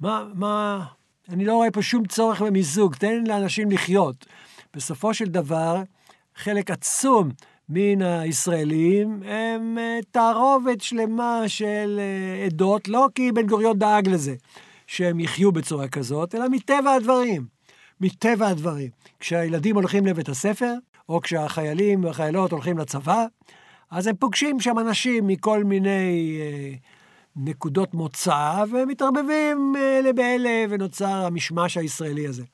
מה, 0.00 0.24
מה... 0.34 0.84
אני 1.28 1.44
לא 1.44 1.54
רואה 1.54 1.70
פה 1.70 1.82
שום 1.82 2.06
צורך 2.06 2.42
במיזוג, 2.42 2.94
תן 2.94 3.24
לאנשים 3.26 3.70
לחיות. 3.70 4.26
בסופו 4.74 5.14
של 5.14 5.24
דבר, 5.24 5.82
חלק 6.36 6.70
עצום 6.70 7.28
מן 7.68 8.02
הישראלים 8.02 9.22
הם 9.24 9.78
אה, 9.78 9.98
תערובת 10.10 10.80
שלמה 10.80 11.42
של 11.46 12.00
אה, 12.00 12.46
עדות, 12.46 12.88
לא 12.88 13.08
כי 13.14 13.32
בן 13.32 13.46
גוריון 13.46 13.78
דאג 13.78 14.08
לזה, 14.08 14.34
שהם 14.86 15.20
יחיו 15.20 15.52
בצורה 15.52 15.88
כזאת, 15.88 16.34
אלא 16.34 16.48
מטבע 16.48 16.92
הדברים. 16.92 17.46
מטבע 18.00 18.48
הדברים. 18.48 18.90
כשהילדים 19.20 19.76
הולכים 19.76 20.06
לבית 20.06 20.28
הספר, 20.28 20.74
או 21.08 21.20
כשהחיילים 21.20 22.04
והחיילות 22.04 22.52
הולכים 22.52 22.78
לצבא, 22.78 23.26
אז 23.90 24.06
הם 24.06 24.16
פוגשים 24.16 24.60
שם 24.60 24.78
אנשים 24.78 25.26
מכל 25.26 25.64
מיני 25.64 26.38
אה, 26.40 26.74
נקודות 27.36 27.94
מוצא, 27.94 28.64
ומתערבבים 28.70 29.74
אלה 29.76 30.12
באלה, 30.12 30.64
ונוצר 30.70 31.26
המשמש 31.26 31.76
הישראלי 31.76 32.26
הזה. 32.26 32.44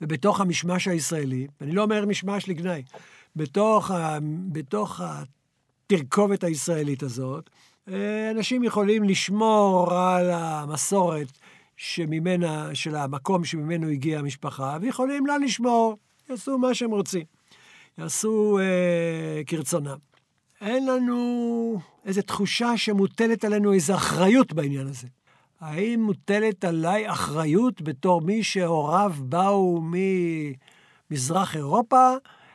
ובתוך 0.00 0.40
המשמש 0.40 0.88
הישראלי, 0.88 1.46
אני 1.60 1.72
לא 1.72 1.82
אומר 1.82 2.06
משמש 2.06 2.48
לגנאי, 2.48 2.82
בתוך, 3.36 3.90
ה, 3.90 4.18
בתוך 4.52 5.00
התרכובת 5.00 6.44
הישראלית 6.44 7.02
הזאת, 7.02 7.50
אה, 7.88 8.30
אנשים 8.30 8.64
יכולים 8.64 9.04
לשמור 9.04 9.94
על 9.94 10.30
המסורת 10.30 11.38
שממנה, 11.76 12.74
של 12.74 12.96
המקום 12.96 13.44
שממנו 13.44 13.88
הגיעה 13.88 14.20
המשפחה, 14.20 14.78
ויכולים 14.80 15.26
לא 15.26 15.38
לשמור, 15.38 15.96
יעשו 16.30 16.58
מה 16.58 16.74
שהם 16.74 16.90
רוצים, 16.90 17.24
יעשו 17.98 18.58
אה, 18.58 19.44
כרצונם. 19.46 20.11
אין 20.62 20.86
לנו 20.86 21.78
איזו 22.04 22.22
תחושה 22.22 22.76
שמוטלת 22.76 23.44
עלינו 23.44 23.72
איזו 23.72 23.94
אחריות 23.94 24.52
בעניין 24.52 24.86
הזה. 24.86 25.06
האם 25.60 26.02
מוטלת 26.02 26.64
עליי 26.64 27.10
אחריות 27.10 27.82
בתור 27.82 28.20
מי 28.20 28.42
שהוריו 28.42 29.12
באו 29.18 29.80
ממזרח 31.10 31.56
אירופה, 31.56 32.10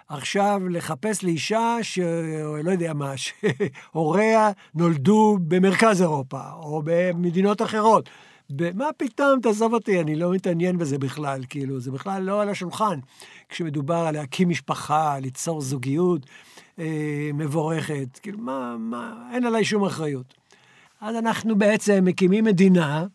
עכשיו 0.08 0.62
לחפש 0.70 1.24
לאישה 1.24 1.78
שלא 1.82 2.72
יודע 2.72 2.94
מה, 2.94 3.14
שהוריה 3.24 4.52
נולדו 4.76 5.38
במרכז 5.48 6.02
אירופה, 6.02 6.42
או 6.54 6.82
במדינות 6.86 7.62
אחרות. 7.62 8.10
מה 8.74 8.90
פתאום, 8.98 9.40
תעזוב 9.42 9.74
אותי, 9.74 10.02
אני 10.02 10.16
לא 10.16 10.32
מתעניין 10.32 10.78
בזה 10.78 10.98
בכלל, 10.98 11.42
כאילו, 11.50 11.80
זה 11.80 11.92
בכלל 11.92 12.24
לא 12.24 12.42
על 12.42 12.50
השולחן. 12.50 13.00
כשמדובר 13.50 13.96
על 13.96 14.14
להקים 14.14 14.50
משפחה, 14.50 15.20
ליצור 15.20 15.62
זוגיות 15.62 16.26
אה, 16.80 17.30
מבורכת, 17.34 18.20
כאילו, 18.22 18.38
מה, 18.40 18.76
מה, 18.80 19.30
אין 19.34 19.46
עליי 19.46 19.66
שום 19.66 19.86
אחריות. 19.86 20.34
אז 21.02 21.16
אנחנו 21.16 21.56
בעצם 21.56 22.06
מקימים 22.06 22.44
מדינה, 22.44 23.06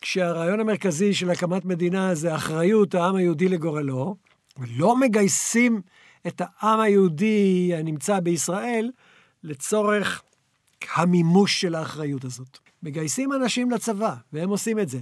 כשהרעיון 0.00 0.60
המרכזי 0.60 1.14
של 1.14 1.30
הקמת 1.30 1.64
מדינה 1.64 2.14
זה 2.14 2.34
אחריות 2.34 2.94
העם 2.94 3.16
היהודי 3.16 3.48
לגורלו, 3.48 4.16
ולא 4.58 4.96
מגייסים 4.96 5.80
את 6.26 6.42
העם 6.44 6.80
היהודי 6.80 7.72
הנמצא 7.74 8.20
בישראל 8.20 8.90
לצורך 9.42 10.22
המימוש 10.94 11.60
של 11.60 11.74
האחריות 11.74 12.24
הזאת. 12.24 12.58
מגייסים 12.82 13.32
אנשים 13.32 13.70
לצבא, 13.70 14.14
והם 14.32 14.48
עושים 14.48 14.78
את 14.78 14.88
זה. 14.88 14.98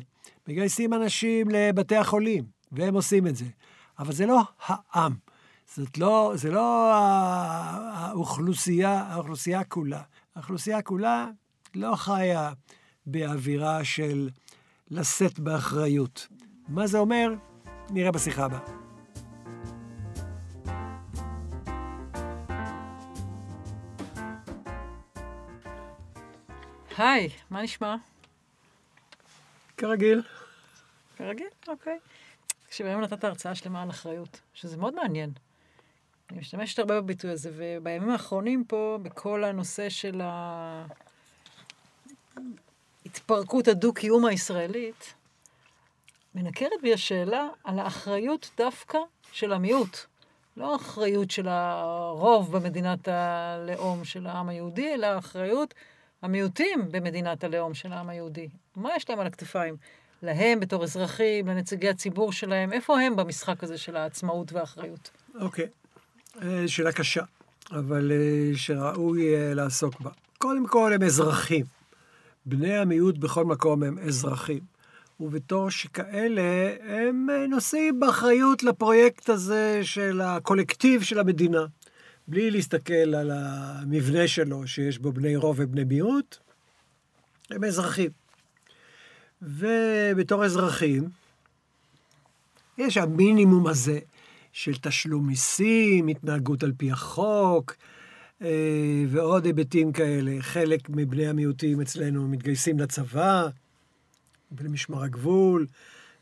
מגייסים 0.48 0.94
אנשים 0.94 1.48
לבתי 1.50 1.96
החולים, 1.96 2.44
והם 2.72 2.94
עושים 2.94 3.26
את 3.26 3.36
זה. 3.36 3.44
אבל 3.98 4.12
זה 4.12 4.26
לא 4.26 4.40
העם. 4.66 5.14
זאת 5.66 5.98
לא, 5.98 6.32
זה 6.34 6.50
לא 6.50 6.92
האוכלוסייה, 7.94 8.90
האוכלוסייה 8.90 9.64
כולה. 9.64 10.02
האוכלוסייה 10.34 10.82
כולה 10.82 11.28
לא 11.74 11.96
חיה 11.96 12.52
באווירה 13.06 13.84
של 13.84 14.30
לשאת 14.90 15.38
באחריות. 15.38 16.28
מה 16.68 16.86
זה 16.86 16.98
אומר? 16.98 17.34
נראה 17.90 18.12
בשיחה 18.12 18.44
הבאה. 18.44 18.60
היי, 26.98 27.30
מה 27.50 27.62
נשמע? 27.62 27.96
כרגיל. 29.76 30.22
כרגיל? 31.16 31.46
אוקיי. 31.68 31.98
תקשיב, 32.66 32.86
היום 32.86 33.00
נתת 33.00 33.24
הרצאה 33.24 33.54
שלמה 33.54 33.82
על 33.82 33.90
אחריות, 33.90 34.40
שזה 34.54 34.76
מאוד 34.76 34.94
מעניין. 34.94 35.30
אני 36.30 36.38
משתמשת 36.38 36.78
הרבה 36.78 37.00
בביטוי 37.00 37.30
הזה, 37.30 37.50
ובימים 37.56 38.10
האחרונים 38.10 38.64
פה, 38.64 38.98
בכל 39.02 39.44
הנושא 39.44 39.88
של 39.88 40.20
התפרקות 43.06 43.68
הדו-קיום 43.68 44.24
הישראלית, 44.24 45.14
מנקרת 46.34 46.82
בי 46.82 46.94
השאלה 46.94 47.48
על 47.64 47.78
האחריות 47.78 48.50
דווקא 48.56 48.98
של 49.32 49.52
המיעוט. 49.52 49.98
לא 50.56 50.72
האחריות 50.72 51.30
של 51.30 51.48
הרוב 51.48 52.56
במדינת 52.56 53.08
הלאום 53.08 54.04
של 54.04 54.26
העם 54.26 54.48
היהודי, 54.48 54.94
אלא 54.94 55.06
האחריות 55.06 55.74
המיעוטים 56.22 56.88
במדינת 56.90 57.44
הלאום 57.44 57.74
של 57.74 57.92
העם 57.92 58.08
היהודי. 58.08 58.48
מה 58.76 58.90
יש 58.96 59.10
להם 59.10 59.20
על 59.20 59.26
הכתפיים? 59.26 59.76
להם 60.22 60.60
בתור 60.60 60.84
אזרחים, 60.84 61.48
לנציגי 61.48 61.88
הציבור 61.88 62.32
שלהם, 62.32 62.72
איפה 62.72 63.00
הם 63.00 63.16
במשחק 63.16 63.64
הזה 63.64 63.78
של 63.78 63.96
העצמאות 63.96 64.52
והאחריות? 64.52 65.10
אוקיי, 65.40 65.64
okay. 65.64 65.83
אה, 66.42 66.68
שאלה 66.68 66.92
קשה, 66.92 67.22
אבל 67.70 68.12
אה, 68.12 68.56
שראוי 68.56 69.34
אה, 69.34 69.54
לעסוק 69.54 70.00
בה. 70.00 70.10
קודם 70.38 70.66
כל 70.66 70.92
הם 70.92 71.02
אזרחים. 71.02 71.64
בני 72.46 72.76
המיעוט 72.76 73.18
בכל 73.18 73.44
מקום 73.44 73.82
הם 73.82 73.98
אזרחים. 73.98 74.60
ובתור 75.20 75.70
שכאלה, 75.70 76.72
הם 76.80 77.26
נושאים 77.48 78.00
באחריות 78.00 78.62
לפרויקט 78.62 79.28
הזה 79.28 79.80
של 79.82 80.20
הקולקטיב 80.20 81.02
של 81.02 81.18
המדינה. 81.18 81.66
בלי 82.28 82.50
להסתכל 82.50 83.14
על 83.14 83.30
המבנה 83.34 84.28
שלו, 84.28 84.66
שיש 84.66 84.98
בו 84.98 85.12
בני 85.12 85.36
רוב 85.36 85.56
ובני 85.58 85.84
מיעוט, 85.84 86.36
הם 87.50 87.64
אזרחים. 87.64 88.10
ובתור 89.42 90.44
אזרחים, 90.44 91.08
יש 92.78 92.96
המינימום 92.96 93.66
הזה 93.66 93.98
של 94.54 94.72
תשלום 94.80 95.26
מיסים, 95.26 96.08
התנהגות 96.08 96.62
על 96.62 96.72
פי 96.76 96.92
החוק, 96.92 97.74
אה, 98.42 99.04
ועוד 99.08 99.46
היבטים 99.46 99.92
כאלה. 99.92 100.36
חלק 100.40 100.80
מבני 100.88 101.26
המיעוטים 101.26 101.80
אצלנו 101.80 102.28
מתגייסים 102.28 102.78
לצבא, 102.78 103.48
ולמשמר 104.52 105.02
הגבול, 105.02 105.66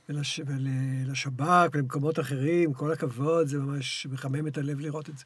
ולש, 0.08 0.40
ולשב"כ 0.46 1.70
ולמקומות 1.74 2.20
אחרים, 2.20 2.72
כל 2.72 2.92
הכבוד, 2.92 3.46
זה 3.46 3.58
ממש 3.58 4.06
מחמם 4.10 4.46
את 4.46 4.58
הלב 4.58 4.80
לראות 4.80 5.08
את 5.08 5.18
זה. 5.18 5.24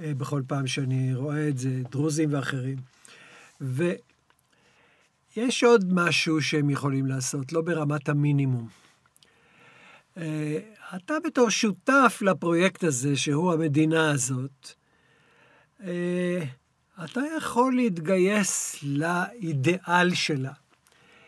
אה, 0.00 0.14
בכל 0.14 0.42
פעם 0.46 0.66
שאני 0.66 1.14
רואה 1.14 1.48
את 1.48 1.58
זה, 1.58 1.82
דרוזים 1.90 2.32
ואחרים. 2.32 2.78
ויש 3.60 5.64
עוד 5.64 5.92
משהו 5.92 6.42
שהם 6.42 6.70
יכולים 6.70 7.06
לעשות, 7.06 7.52
לא 7.52 7.60
ברמת 7.60 8.08
המינימום. 8.08 8.87
אה, 10.18 10.58
אתה 10.96 11.14
בתור 11.24 11.50
שותף 11.50 12.18
לפרויקט 12.20 12.84
הזה, 12.84 13.16
שהוא 13.16 13.52
המדינה 13.52 14.10
הזאת, 14.10 14.68
אה, 15.82 16.44
אתה 17.04 17.20
יכול 17.36 17.76
להתגייס 17.76 18.76
לאידיאל 18.82 20.14
שלה. 20.14 20.52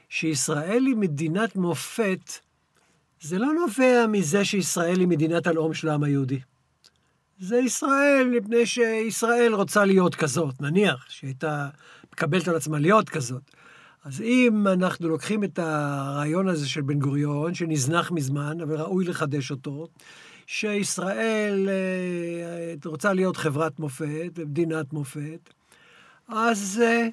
שישראל 0.08 0.86
היא 0.86 0.96
מדינת 0.96 1.56
מופת, 1.56 2.32
זה 3.20 3.38
לא 3.38 3.52
נובע 3.52 4.06
מזה 4.08 4.44
שישראל 4.44 5.00
היא 5.00 5.08
מדינת 5.08 5.46
הלאום 5.46 5.74
של 5.74 5.88
העם 5.88 6.02
היהודי. 6.02 6.40
זה 7.38 7.56
ישראל 7.56 8.28
מפני 8.36 8.66
שישראל 8.66 9.54
רוצה 9.54 9.84
להיות 9.84 10.14
כזאת, 10.14 10.60
נניח, 10.60 11.06
שהייתה 11.08 11.68
מקבלת 12.12 12.48
על 12.48 12.56
עצמה 12.56 12.78
להיות 12.78 13.08
כזאת. 13.08 13.42
אז 14.04 14.20
אם 14.20 14.66
אנחנו 14.66 15.08
לוקחים 15.08 15.44
את 15.44 15.58
הרעיון 15.58 16.48
הזה 16.48 16.68
של 16.68 16.80
בן 16.80 16.98
גוריון, 16.98 17.54
שנזנח 17.54 18.10
מזמן, 18.10 18.60
אבל 18.60 18.76
ראוי 18.76 19.04
לחדש 19.04 19.50
אותו, 19.50 19.86
שישראל 20.46 21.68
אה, 21.68 22.74
רוצה 22.84 23.12
להיות 23.12 23.36
חברת 23.36 23.78
מופת, 23.78 24.38
מדינת 24.38 24.92
מופת, 24.92 25.50
אז, 26.28 26.82
אה, 26.84 27.08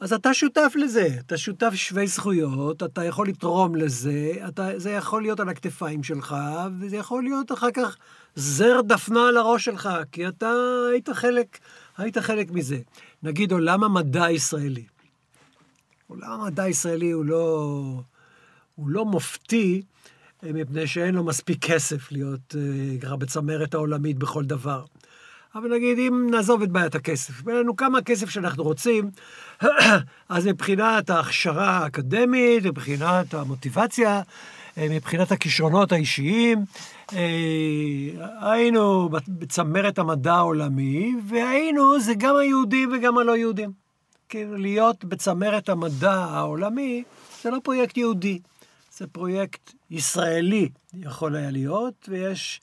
אז 0.00 0.12
אתה 0.12 0.34
שותף 0.34 0.72
לזה, 0.76 1.08
אתה 1.26 1.36
שותף 1.36 1.74
שווה 1.74 2.06
זכויות, 2.06 2.82
אתה 2.82 3.04
יכול 3.04 3.28
לתרום 3.28 3.74
לזה, 3.74 4.32
אתה, 4.48 4.78
זה 4.78 4.90
יכול 4.90 5.22
להיות 5.22 5.40
על 5.40 5.48
הכתפיים 5.48 6.02
שלך, 6.02 6.36
וזה 6.80 6.96
יכול 6.96 7.22
להיות 7.22 7.52
אחר 7.52 7.70
כך 7.74 7.96
זר 8.34 8.80
דפנה 8.80 9.28
על 9.28 9.36
הראש 9.36 9.64
שלך, 9.64 9.88
כי 10.12 10.28
אתה 10.28 10.52
היית 10.90 11.08
חלק, 11.08 11.58
היית 11.96 12.18
חלק 12.18 12.50
מזה. 12.50 12.78
נגיד 13.22 13.52
עולם 13.52 13.84
המדע 13.84 14.24
הישראלי. 14.24 14.95
עולם 16.06 16.30
המדע 16.30 16.62
הישראלי 16.62 17.10
הוא 17.10 17.24
לא, 17.24 18.02
הוא 18.74 18.88
לא 18.88 19.04
מופתי, 19.04 19.82
אה, 20.44 20.52
מפני 20.52 20.86
שאין 20.86 21.14
לו 21.14 21.24
מספיק 21.24 21.64
כסף 21.64 22.12
להיות 22.12 22.54
אה, 22.58 23.00
ככה 23.00 23.16
בצמרת 23.16 23.74
העולמית 23.74 24.18
בכל 24.18 24.44
דבר. 24.44 24.84
אבל 25.54 25.74
נגיד, 25.74 25.98
אם 25.98 26.26
נעזוב 26.30 26.62
את 26.62 26.70
בעיית 26.70 26.94
הכסף, 26.94 27.34
ואין 27.44 27.58
לנו 27.58 27.76
כמה 27.76 28.02
כסף 28.02 28.30
שאנחנו 28.30 28.62
רוצים, 28.62 29.10
אז 30.28 30.46
מבחינת 30.46 31.10
ההכשרה 31.10 31.70
האקדמית, 31.70 32.64
מבחינת 32.66 33.34
המוטיבציה, 33.34 34.22
אה, 34.78 34.86
מבחינת 34.90 35.32
הכישרונות 35.32 35.92
האישיים, 35.92 36.64
היינו 38.40 39.08
בצמרת 39.28 39.98
המדע 39.98 40.34
העולמי, 40.34 41.14
והיינו, 41.28 42.00
זה 42.00 42.14
גם 42.18 42.36
היהודים 42.36 42.92
וגם 42.92 43.18
הלא 43.18 43.36
יהודים. 43.36 43.85
כאילו, 44.28 44.56
להיות 44.56 45.04
בצמרת 45.04 45.68
המדע 45.68 46.12
העולמי, 46.12 47.04
זה 47.42 47.50
לא 47.50 47.58
פרויקט 47.64 47.96
יהודי, 47.96 48.38
זה 48.96 49.06
פרויקט 49.06 49.72
ישראלי 49.90 50.68
יכול 50.94 51.36
היה 51.36 51.50
להיות, 51.50 52.08
ויש 52.08 52.60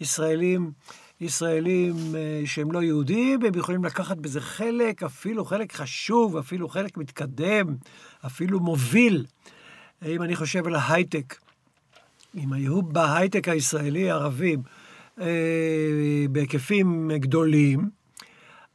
ישראלים, 0.00 0.72
ישראלים 1.20 1.94
אה, 2.14 2.42
שהם 2.44 2.72
לא 2.72 2.82
יהודים, 2.82 3.42
והם 3.42 3.54
יכולים 3.54 3.84
לקחת 3.84 4.16
בזה 4.16 4.40
חלק, 4.40 5.02
אפילו 5.02 5.44
חלק 5.44 5.72
חשוב, 5.72 6.36
אפילו 6.36 6.68
חלק 6.68 6.96
מתקדם, 6.96 7.76
אפילו 8.26 8.60
מוביל. 8.60 9.26
אם 10.06 10.22
אני 10.22 10.36
חושב 10.36 10.66
על 10.66 10.74
ההייטק, 10.74 11.36
אם 12.34 12.52
היו 12.52 12.82
בהייטק 12.82 13.48
הישראלי 13.48 14.10
ערבים 14.10 14.62
אה, 15.20 15.26
בהיקפים 16.30 17.10
גדולים, 17.14 17.99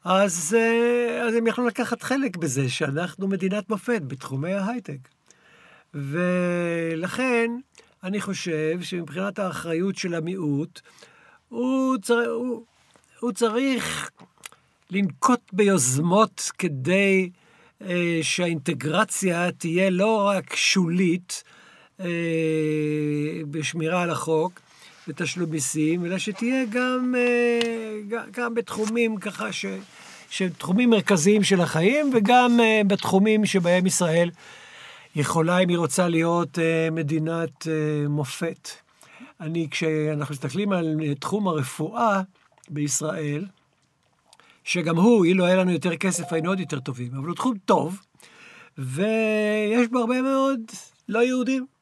אז, 0.05 0.55
אה, 0.57 1.21
אז 1.27 1.33
הם 1.33 1.47
יכלו 1.47 1.67
לקחת 1.67 2.03
חלק 2.03 2.37
בזה 2.37 2.69
שאנחנו 2.69 3.27
מדינת 3.27 3.69
מופת 3.69 4.01
בתחומי 4.07 4.53
ההייטק. 4.53 4.97
ולכן, 5.93 7.51
אני 8.03 8.21
חושב 8.21 8.77
שמבחינת 8.81 9.39
האחריות 9.39 9.95
של 9.97 10.13
המיעוט, 10.13 10.81
הוא, 11.49 11.97
צר... 11.97 12.29
הוא, 12.29 12.65
הוא 13.19 13.31
צריך 13.31 14.09
לנקוט 14.91 15.41
ביוזמות 15.53 16.51
כדי 16.57 17.29
אה, 17.81 18.19
שהאינטגרציה 18.21 19.51
תהיה 19.51 19.89
לא 19.89 20.27
רק 20.27 20.55
שולית 20.55 21.43
אה, 21.99 22.05
בשמירה 23.51 24.01
על 24.01 24.09
החוק 24.09 24.59
ותשלום 25.07 25.49
מיסים, 25.49 26.05
אלא 26.05 26.17
שתהיה 26.17 26.65
גם, 26.65 27.15
אה, 27.17 28.21
גם 28.31 28.53
בתחומים 28.53 29.17
ככה 29.17 29.51
ש... 29.51 29.65
שהם 30.29 30.49
תחומים 30.49 30.89
מרכזיים 30.89 31.43
של 31.43 31.61
החיים, 31.61 32.11
וגם 32.13 32.59
אה, 32.59 32.81
בתחומים 32.87 33.45
שבהם 33.45 33.85
ישראל 33.85 34.31
יכולה, 35.15 35.59
אם 35.59 35.69
היא 35.69 35.77
רוצה 35.77 36.07
להיות 36.07 36.59
אה, 36.59 36.89
מדינת 36.91 37.67
מופת. 38.09 38.69
אני, 39.41 39.67
כשאנחנו 39.71 40.33
מסתכלים 40.33 40.71
על 40.71 40.95
תחום 41.19 41.47
הרפואה 41.47 42.21
בישראל, 42.69 43.45
שגם 44.63 44.97
הוא, 44.97 45.25
אילו 45.25 45.45
היה 45.45 45.55
לנו 45.55 45.71
יותר 45.71 45.95
כסף, 45.95 46.33
היינו 46.33 46.49
עוד 46.49 46.59
יותר 46.59 46.79
טובים, 46.79 47.11
אבל 47.17 47.27
הוא 47.27 47.35
תחום 47.35 47.57
טוב, 47.65 48.01
ויש 48.77 49.87
בו 49.91 49.99
הרבה 49.99 50.21
מאוד 50.21 50.59
לא 51.09 51.19
יהודים. 51.19 51.74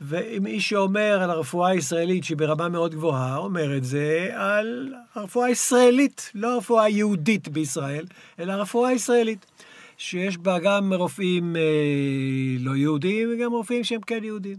ואם 0.00 0.42
מי 0.42 0.60
שאומר 0.60 1.20
על 1.22 1.30
הרפואה 1.30 1.70
הישראלית 1.70 2.24
שהיא 2.24 2.36
ברמה 2.36 2.68
מאוד 2.68 2.94
גבוהה, 2.94 3.36
אומר 3.36 3.76
את 3.76 3.84
זה 3.84 4.28
על 4.32 4.94
הרפואה 5.14 5.46
הישראלית, 5.46 6.30
לא 6.34 6.54
הרפואה 6.54 6.84
היהודית 6.84 7.48
בישראל, 7.48 8.04
אלא 8.38 8.52
הרפואה 8.52 8.90
הישראלית. 8.90 9.46
שיש 10.00 10.38
בה 10.38 10.58
גם 10.58 10.92
רופאים 10.92 11.56
אה, 11.56 11.60
לא 12.58 12.76
יהודים 12.76 13.28
וגם 13.34 13.52
רופאים 13.52 13.84
שהם 13.84 14.00
כן 14.00 14.24
יהודים. 14.24 14.56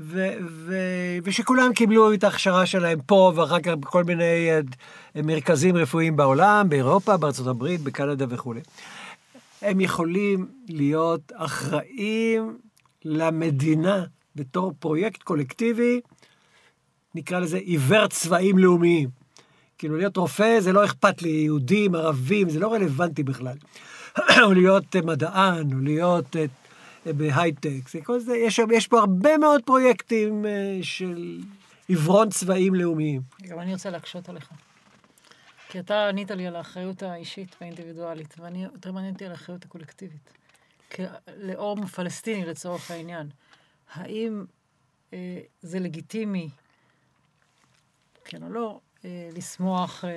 ו- 0.00 0.36
ו- 0.48 1.18
ושכולם 1.24 1.72
קיבלו 1.74 2.14
את 2.14 2.24
ההכשרה 2.24 2.66
שלהם 2.66 2.98
פה, 3.06 3.32
ואחר 3.36 3.60
כך 3.60 3.72
בכל 3.72 4.04
מיני 4.04 4.50
אה, 4.50 5.22
מרכזים 5.22 5.76
רפואיים 5.76 6.16
בעולם, 6.16 6.68
באירופה, 6.68 7.16
בארצות 7.16 7.46
הברית, 7.46 7.80
בקנדה 7.80 8.24
וכולי. 8.28 8.60
הם 9.62 9.80
יכולים 9.80 10.46
להיות 10.68 11.32
אחראים 11.34 12.58
למדינה 13.04 14.04
בתור 14.40 14.72
פרויקט 14.78 15.22
קולקטיבי, 15.22 16.00
נקרא 17.14 17.38
לזה 17.38 17.58
עיוור 17.58 18.06
צבעים 18.06 18.58
לאומיים. 18.58 19.08
כאילו 19.78 19.96
להיות 19.96 20.16
רופא 20.16 20.60
זה 20.60 20.72
לא 20.72 20.84
אכפת 20.84 21.22
לי, 21.22 21.28
יהודים, 21.28 21.94
ערבים, 21.94 22.50
זה 22.50 22.60
לא 22.60 22.72
רלוונטי 22.72 23.22
בכלל. 23.22 23.56
או 24.44 24.52
להיות 24.52 24.96
מדען, 24.96 25.72
או 25.72 25.78
להיות 25.78 26.36
אה, 26.36 27.12
בהייטק. 27.12 27.88
זה 27.88 27.98
כל 28.04 28.20
זה, 28.20 28.36
יש, 28.36 28.60
יש 28.72 28.86
פה 28.86 28.98
הרבה 28.98 29.38
מאוד 29.38 29.62
פרויקטים 29.64 30.46
אה, 30.46 30.78
של 30.82 31.40
עיוורון 31.88 32.30
צבעים 32.30 32.74
לאומיים. 32.74 33.20
גם 33.42 33.60
אני 33.60 33.72
רוצה 33.72 33.90
להקשות 33.90 34.28
עליך. 34.28 34.48
כי 35.68 35.80
אתה 35.80 36.08
ענית 36.08 36.30
לי 36.30 36.46
על 36.46 36.56
האחריות 36.56 37.02
האישית 37.02 37.56
והאינדיבידואלית, 37.60 38.34
ואני 38.38 38.64
יותר 38.64 38.92
מעניין 38.92 39.12
אותי 39.12 39.24
על 39.24 39.30
האחריות 39.30 39.64
הקולקטיבית. 39.64 40.32
כלאום 40.92 41.86
פלסטיני 41.86 42.44
לצורך 42.44 42.90
העניין. 42.90 43.28
האם 43.92 44.44
אה, 45.12 45.40
זה 45.62 45.78
לגיטימי, 45.78 46.48
כן 48.24 48.42
או 48.42 48.48
לא, 48.48 48.80
אה, 49.04 49.28
לשמוח 49.32 50.04
אה, 50.04 50.10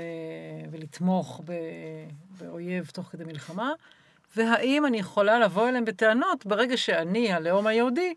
ולתמוך 0.71 1.41
ב, 1.45 1.53
באויב 2.37 2.89
תוך 2.93 3.07
כדי 3.07 3.23
מלחמה, 3.23 3.71
והאם 4.35 4.85
אני 4.85 4.97
יכולה 4.97 5.39
לבוא 5.39 5.69
אליהם 5.69 5.85
בטענות 5.85 6.45
ברגע 6.45 6.77
שאני, 6.77 7.33
הלאום 7.33 7.67
היהודי, 7.67 8.13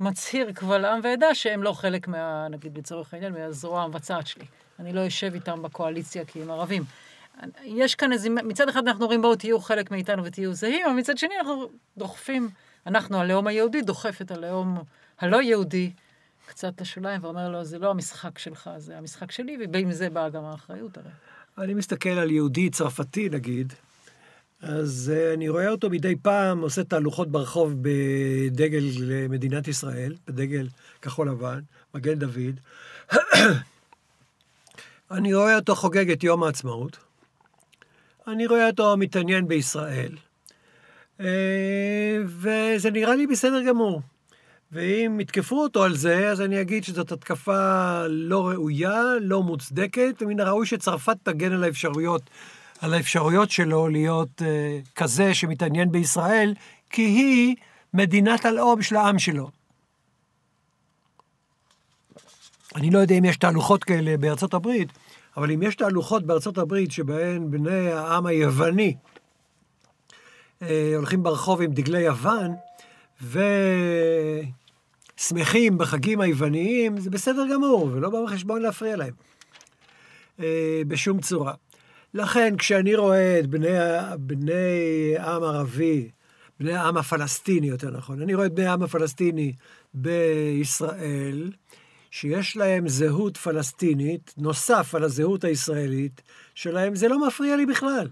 מצהיר 0.00 0.52
קבל 0.52 0.84
עם 0.84 1.00
ועדה 1.02 1.34
שהם 1.34 1.62
לא 1.62 1.72
חלק 1.72 2.08
מה... 2.08 2.48
נגיד 2.50 2.78
לצורך 2.78 3.14
העניין, 3.14 3.32
מהזרוע 3.32 3.82
המבצעת 3.82 4.26
שלי. 4.26 4.44
אני 4.78 4.92
לא 4.92 5.06
אשב 5.06 5.34
איתם 5.34 5.62
בקואליציה 5.62 6.24
כי 6.24 6.42
הם 6.42 6.50
ערבים. 6.50 6.82
יש 7.64 7.94
כאן 7.94 8.12
איזה... 8.12 8.30
מצד 8.30 8.68
אחד 8.68 8.88
אנחנו 8.88 9.02
אומרים, 9.02 9.22
בואו 9.22 9.36
תהיו 9.36 9.60
חלק 9.60 9.90
מאיתנו 9.90 10.24
ותהיו 10.24 10.54
זהים, 10.54 10.86
אבל 10.86 10.94
מצד 10.94 11.18
שני 11.18 11.34
אנחנו 11.38 11.68
דוחפים, 11.96 12.48
אנחנו, 12.86 13.20
הלאום 13.20 13.46
היהודי, 13.46 13.82
דוחף 13.82 14.22
את 14.22 14.30
הלאום 14.30 14.82
הלא 15.18 15.42
יהודי 15.42 15.92
קצת 16.46 16.80
לשוליים 16.80 17.24
ואומר 17.24 17.48
לו, 17.48 17.64
זה 17.64 17.78
לא 17.78 17.90
המשחק 17.90 18.38
שלך, 18.38 18.70
זה 18.78 18.98
המשחק 18.98 19.30
שלי, 19.30 19.58
ועם 19.72 19.92
זה 19.92 20.10
באה 20.10 20.28
גם 20.28 20.44
האחריות 20.44 20.98
הרי. 20.98 21.10
אני 21.58 21.74
מסתכל 21.74 22.08
על 22.08 22.30
יהודי 22.30 22.70
צרפתי, 22.70 23.28
נגיד, 23.28 23.72
אז 24.62 25.12
uh, 25.14 25.34
אני 25.34 25.48
רואה 25.48 25.68
אותו 25.68 25.90
מדי 25.90 26.16
פעם 26.16 26.60
עושה 26.60 26.84
תהלוכות 26.84 27.28
ברחוב 27.28 27.72
בדגל 27.82 28.84
מדינת 29.28 29.68
ישראל, 29.68 30.14
בדגל 30.26 30.68
כחול 31.02 31.28
לבן, 31.28 31.60
מגן 31.94 32.18
דוד. 32.18 32.60
אני 35.10 35.34
רואה 35.34 35.56
אותו 35.56 35.74
חוגג 35.74 36.10
את 36.10 36.24
יום 36.24 36.42
העצמאות. 36.42 36.96
אני 38.26 38.46
רואה 38.46 38.66
אותו 38.66 38.96
מתעניין 38.96 39.48
בישראל. 39.48 40.12
Uh, 41.20 41.22
וזה 42.26 42.90
נראה 42.90 43.14
לי 43.14 43.26
בסדר 43.26 43.62
גמור. 43.62 44.00
ואם 44.72 45.20
יתקפו 45.20 45.62
אותו 45.62 45.84
על 45.84 45.96
זה, 45.96 46.30
אז 46.30 46.40
אני 46.40 46.60
אגיד 46.60 46.84
שזאת 46.84 47.12
התקפה 47.12 48.06
לא 48.08 48.48
ראויה, 48.48 49.02
לא 49.20 49.42
מוצדקת, 49.42 50.14
ומן 50.20 50.40
הראוי 50.40 50.66
שצרפת 50.66 51.16
תגן 51.22 51.52
על 51.52 51.64
האפשרויות, 51.64 52.22
על 52.80 52.94
האפשרויות 52.94 53.50
שלו 53.50 53.88
להיות 53.88 54.42
אה, 54.42 54.78
כזה 54.94 55.34
שמתעניין 55.34 55.92
בישראל, 55.92 56.54
כי 56.90 57.02
היא 57.02 57.56
מדינת 57.94 58.44
הלאום 58.44 58.82
של 58.82 58.96
העם 58.96 59.18
שלו. 59.18 59.50
אני 62.74 62.90
לא 62.90 62.98
יודע 62.98 63.14
אם 63.14 63.24
יש 63.24 63.36
תהלוכות 63.36 63.84
כאלה 63.84 64.16
בארצות 64.16 64.54
הברית, 64.54 64.88
אבל 65.36 65.50
אם 65.50 65.62
יש 65.62 65.74
תהלוכות 65.76 66.26
בארצות 66.26 66.58
הברית 66.58 66.92
שבהן 66.92 67.50
בני 67.50 67.90
העם 67.90 68.26
היווני 68.26 68.94
אה, 68.94 69.15
הולכים 70.96 71.22
ברחוב 71.22 71.62
עם 71.62 71.72
דגלי 71.72 72.00
יוון, 72.00 72.54
ושמחים 75.16 75.78
בחגים 75.78 76.20
היווניים, 76.20 76.98
זה 76.98 77.10
בסדר 77.10 77.46
גמור, 77.52 77.90
ולא 77.92 78.10
בא 78.10 78.18
בחשבון 78.24 78.62
להפריע 78.62 78.96
להם. 78.96 79.14
אה, 80.40 80.82
בשום 80.88 81.20
צורה. 81.20 81.54
לכן, 82.14 82.56
כשאני 82.56 82.94
רואה 82.94 83.40
את 83.40 83.46
בני, 83.46 83.68
בני 84.18 85.14
עם 85.18 85.42
ערבי, 85.42 86.10
בני 86.60 86.72
העם 86.72 86.96
הפלסטיני, 86.96 87.66
יותר 87.66 87.90
נכון, 87.90 88.22
אני 88.22 88.34
רואה 88.34 88.46
את 88.46 88.54
בני 88.54 88.66
העם 88.66 88.82
הפלסטיני 88.82 89.52
בישראל, 89.94 91.50
שיש 92.10 92.56
להם 92.56 92.88
זהות 92.88 93.36
פלסטינית, 93.36 94.34
נוסף 94.38 94.94
על 94.94 95.04
הזהות 95.04 95.44
הישראלית 95.44 96.22
שלהם, 96.54 96.94
זה 96.94 97.08
לא 97.08 97.26
מפריע 97.26 97.56
לי 97.56 97.66
בכלל. 97.66 98.08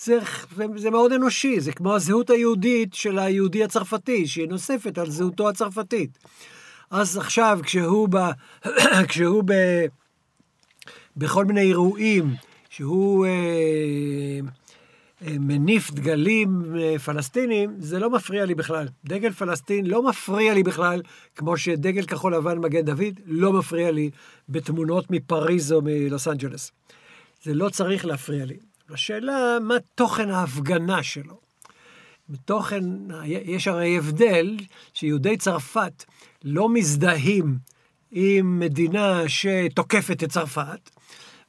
זה, 0.00 0.18
זה, 0.56 0.64
זה 0.76 0.90
מאוד 0.90 1.12
אנושי, 1.12 1.60
זה 1.60 1.72
כמו 1.72 1.94
הזהות 1.94 2.30
היהודית 2.30 2.94
של 2.94 3.18
היהודי 3.18 3.64
הצרפתי, 3.64 4.26
שהיא 4.26 4.48
נוספת 4.48 4.98
על 4.98 5.10
זהותו 5.10 5.48
הצרפתית. 5.48 6.18
אז 6.90 7.16
עכשיו, 7.16 7.58
כשהוא, 7.62 8.08
ב, 8.10 8.16
כשהוא 9.08 9.42
ב, 9.46 9.52
בכל 11.16 11.44
מיני 11.44 11.60
אירועים, 11.60 12.34
שהוא 12.70 13.26
אה, 13.26 13.30
אה, 15.26 15.36
מניף 15.38 15.90
דגלים 15.90 16.62
אה, 16.78 16.98
פלסטינים, 16.98 17.74
זה 17.78 17.98
לא 17.98 18.10
מפריע 18.10 18.44
לי 18.44 18.54
בכלל. 18.54 18.88
דגל 19.04 19.30
פלסטין 19.30 19.86
לא 19.86 20.02
מפריע 20.02 20.54
לי 20.54 20.62
בכלל, 20.62 21.02
כמו 21.36 21.56
שדגל 21.56 22.06
כחול 22.06 22.34
לבן 22.34 22.58
מגן 22.58 22.84
דוד 22.84 23.20
לא 23.26 23.52
מפריע 23.52 23.90
לי 23.90 24.10
בתמונות 24.48 25.10
מפריז 25.10 25.72
או 25.72 25.82
מלוס 25.82 26.28
אנג'לס. 26.28 26.72
זה 27.42 27.54
לא 27.54 27.68
צריך 27.68 28.06
להפריע 28.06 28.44
לי. 28.44 28.67
השאלה, 28.90 29.58
מה 29.60 29.74
תוכן 29.94 30.30
ההפגנה 30.30 31.02
שלו? 31.02 31.40
בתוכן, 32.28 32.84
יש 33.24 33.68
הרי 33.68 33.98
הבדל 33.98 34.56
שיהודי 34.94 35.36
צרפת 35.36 36.04
לא 36.44 36.68
מזדהים 36.68 37.58
עם 38.10 38.58
מדינה 38.58 39.22
שתוקפת 39.26 40.24
את 40.24 40.30
צרפת 40.30 40.90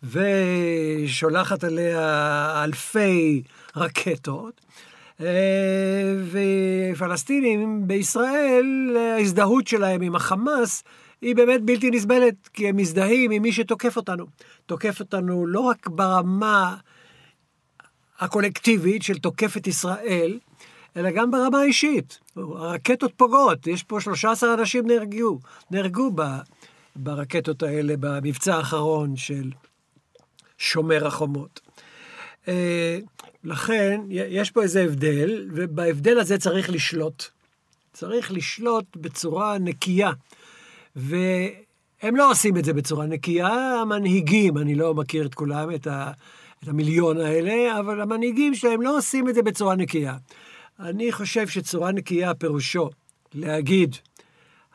ושולחת 0.03 1.63
עליה 1.63 2.63
אלפי 2.63 3.43
רקטות, 3.75 4.61
ופלסטינים 6.31 7.87
בישראל, 7.87 8.97
ההזדהות 9.15 9.67
שלהם 9.67 10.01
עם 10.01 10.15
החמאס 10.15 10.83
היא 11.21 11.35
באמת 11.35 11.61
בלתי 11.61 11.91
נסבלת, 11.91 12.47
כי 12.53 12.69
הם 12.69 12.77
מזדהים 12.77 13.31
עם 13.31 13.41
מי 13.41 13.51
שתוקף 13.51 13.97
אותנו. 13.97 14.25
תוקף 14.65 14.99
אותנו 14.99 15.47
לא 15.47 15.59
רק 15.59 15.87
ברמה 15.87 16.75
הקולקטיבית 18.19 19.03
של 19.03 19.17
תוקף 19.17 19.57
את 19.57 19.67
ישראל, 19.67 20.39
אלא 20.97 21.11
גם 21.11 21.31
ברמה 21.31 21.59
האישית. 21.59 22.19
הרקטות 22.35 23.13
פוגעות, 23.17 23.67
יש 23.67 23.83
פה 23.83 24.01
13 24.01 24.53
אנשים 24.53 24.87
נהרגו, 24.87 25.39
נהרגו 25.71 26.11
ב, 26.15 26.21
ברקטות 26.95 27.63
האלה 27.63 27.93
במבצע 27.99 28.55
האחרון 28.55 29.15
של 29.15 29.51
שומר 30.57 31.07
החומות. 31.07 31.59
אה, 32.47 32.99
לכן, 33.43 34.01
יש 34.09 34.51
פה 34.51 34.63
איזה 34.63 34.83
הבדל, 34.83 35.47
ובהבדל 35.53 36.19
הזה 36.19 36.37
צריך 36.37 36.69
לשלוט. 36.69 37.23
צריך 37.93 38.31
לשלוט 38.31 38.85
בצורה 38.95 39.57
נקייה. 39.57 40.11
והם 40.95 42.15
לא 42.15 42.31
עושים 42.31 42.57
את 42.57 42.65
זה 42.65 42.73
בצורה 42.73 43.05
נקייה, 43.05 43.81
המנהיגים, 43.81 44.57
אני 44.57 44.75
לא 44.75 44.93
מכיר 44.93 45.25
את 45.25 45.33
כולם, 45.33 45.75
את 45.75 45.87
ה... 45.87 46.11
את 46.63 46.67
המיליון 46.67 47.17
האלה, 47.17 47.79
אבל 47.79 48.01
המנהיגים 48.01 48.55
שלהם 48.55 48.81
לא 48.81 48.97
עושים 48.97 49.29
את 49.29 49.35
זה 49.35 49.41
בצורה 49.41 49.75
נקייה. 49.75 50.17
אני 50.79 51.11
חושב 51.11 51.47
שצורה 51.47 51.91
נקייה 51.91 52.33
פירושו 52.33 52.89
להגיד, 53.33 53.95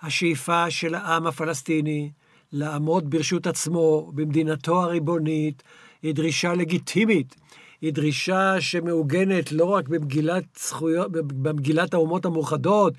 השאיפה 0.03 0.71
של 0.71 0.95
העם 0.95 1.27
הפלסטיני 1.27 2.11
לעמוד 2.53 3.11
ברשות 3.11 3.47
עצמו 3.47 4.11
במדינתו 4.15 4.83
הריבונית 4.83 5.63
היא 6.03 6.15
דרישה 6.15 6.55
לגיטימית. 6.55 7.35
היא 7.81 7.93
דרישה 7.93 8.61
שמעוגנת 8.61 9.53
לא 9.53 9.65
רק 9.65 9.89
במגילת, 9.89 10.45
זכויות, 10.59 11.13
במגילת 11.13 11.95
האומות 11.95 12.25
המאוחדות, 12.25 12.95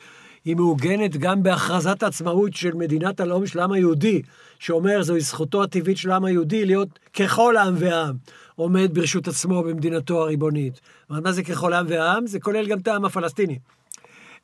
היא 0.45 0.55
מעוגנת 0.55 1.17
גם 1.17 1.43
בהכרזת 1.43 2.03
העצמאות 2.03 2.53
של 2.53 2.73
מדינת 2.73 3.19
הלאום 3.19 3.47
של 3.47 3.59
העם 3.59 3.71
היהודי, 3.71 4.21
שאומר 4.59 5.03
זוהי 5.03 5.21
זכותו 5.21 5.63
הטבעית 5.63 5.97
של 5.97 6.11
העם 6.11 6.25
היהודי 6.25 6.65
להיות 6.65 6.99
ככל 7.13 7.57
העם 7.57 7.73
והעם. 7.77 8.15
עומד 8.55 8.93
ברשות 8.93 9.27
עצמו 9.27 9.63
במדינתו 9.63 10.21
הריבונית. 10.21 10.81
מה 11.09 11.31
זה 11.31 11.43
ככל 11.43 11.73
עם 11.73 11.85
ועם? 11.89 12.27
זה 12.27 12.39
כולל 12.39 12.67
גם 12.67 12.79
את 12.79 12.87
העם 12.87 13.05
הפלסטיני. 13.05 13.59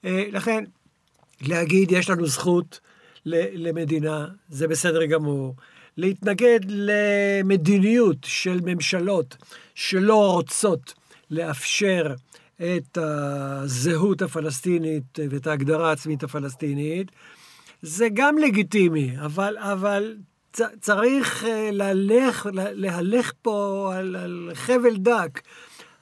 אה, 0.05 0.23
לכן, 0.31 0.63
להגיד 1.41 1.91
יש 1.91 2.09
לנו 2.09 2.27
זכות 2.27 2.79
למדינה, 3.25 4.27
זה 4.49 4.67
בסדר 4.67 5.05
גמור. 5.05 5.55
להתנגד 5.97 6.59
למדיניות 6.67 8.17
של 8.25 8.59
ממשלות 8.63 9.37
שלא 9.75 10.31
רוצות 10.31 10.93
לאפשר 11.31 12.13
את 12.61 12.97
הזהות 12.97 14.21
הפלסטינית 14.21 15.19
ואת 15.29 15.47
ההגדרה 15.47 15.89
העצמית 15.89 16.23
הפלסטינית, 16.23 17.11
זה 17.81 18.07
גם 18.13 18.37
לגיטימי, 18.37 19.15
אבל, 19.25 19.57
אבל 19.57 20.15
צריך 20.81 21.43
אה, 21.43 21.69
להלך, 21.71 22.49
להלך 22.53 23.31
פה 23.41 23.91
על, 23.95 24.15
על 24.15 24.49
חבל 24.53 24.95
דק. 24.97 25.41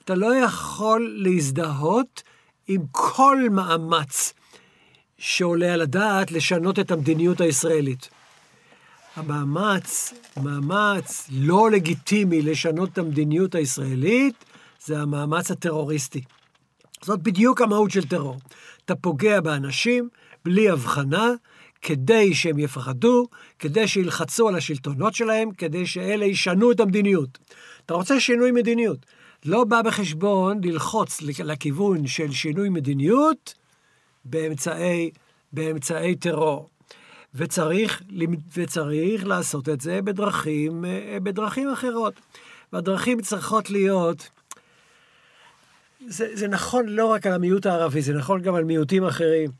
אתה 0.05 0.15
לא 0.15 0.35
יכול 0.35 1.15
להזדהות 1.17 2.23
עם 2.67 2.81
כל 2.91 3.37
מאמץ 3.51 4.33
שעולה 5.17 5.73
על 5.73 5.81
הדעת 5.81 6.31
לשנות 6.31 6.79
את 6.79 6.91
המדיניות 6.91 7.41
הישראלית. 7.41 8.09
המאמץ, 9.15 10.13
מאמץ 10.43 11.27
לא 11.31 11.71
לגיטימי 11.71 12.41
לשנות 12.41 12.89
את 12.89 12.97
המדיניות 12.97 13.55
הישראלית, 13.55 14.45
זה 14.85 15.01
המאמץ 15.01 15.51
הטרוריסטי. 15.51 16.21
זאת 17.03 17.23
בדיוק 17.23 17.61
המהות 17.61 17.91
של 17.91 18.07
טרור. 18.07 18.37
אתה 18.85 18.95
פוגע 18.95 19.41
באנשים 19.41 20.09
בלי 20.45 20.69
הבחנה, 20.69 21.31
כדי 21.81 22.33
שהם 22.33 22.59
יפחדו, 22.59 23.27
כדי 23.59 23.87
שילחצו 23.87 24.47
על 24.47 24.55
השלטונות 24.55 25.13
שלהם, 25.13 25.51
כדי 25.51 25.85
שאלה 25.85 26.25
ישנו 26.25 26.71
את 26.71 26.79
המדיניות. 26.79 27.37
אתה 27.85 27.93
רוצה 27.93 28.19
שינוי 28.19 28.51
מדיניות. 28.51 29.05
לא 29.45 29.63
בא 29.63 29.81
בחשבון 29.81 30.59
ללחוץ 30.63 31.21
לכיוון 31.21 32.07
של 32.07 32.31
שינוי 32.31 32.69
מדיניות 32.69 33.53
באמצעי, 34.25 35.11
באמצעי 35.53 36.15
טרור. 36.15 36.69
וצריך, 37.35 38.01
וצריך 38.57 39.25
לעשות 39.25 39.69
את 39.69 39.81
זה 39.81 40.01
בדרכים, 40.01 40.85
בדרכים 41.23 41.69
אחרות. 41.69 42.13
והדרכים 42.73 43.21
צריכות 43.21 43.69
להיות... 43.69 44.29
זה, 46.07 46.27
זה 46.33 46.47
נכון 46.47 46.85
לא 46.87 47.05
רק 47.05 47.27
על 47.27 47.33
המיעוט 47.33 47.65
הערבי, 47.65 48.01
זה 48.01 48.13
נכון 48.13 48.41
גם 48.41 48.55
על 48.55 48.63
מיעוטים 48.63 49.05
אחרים. 49.05 49.51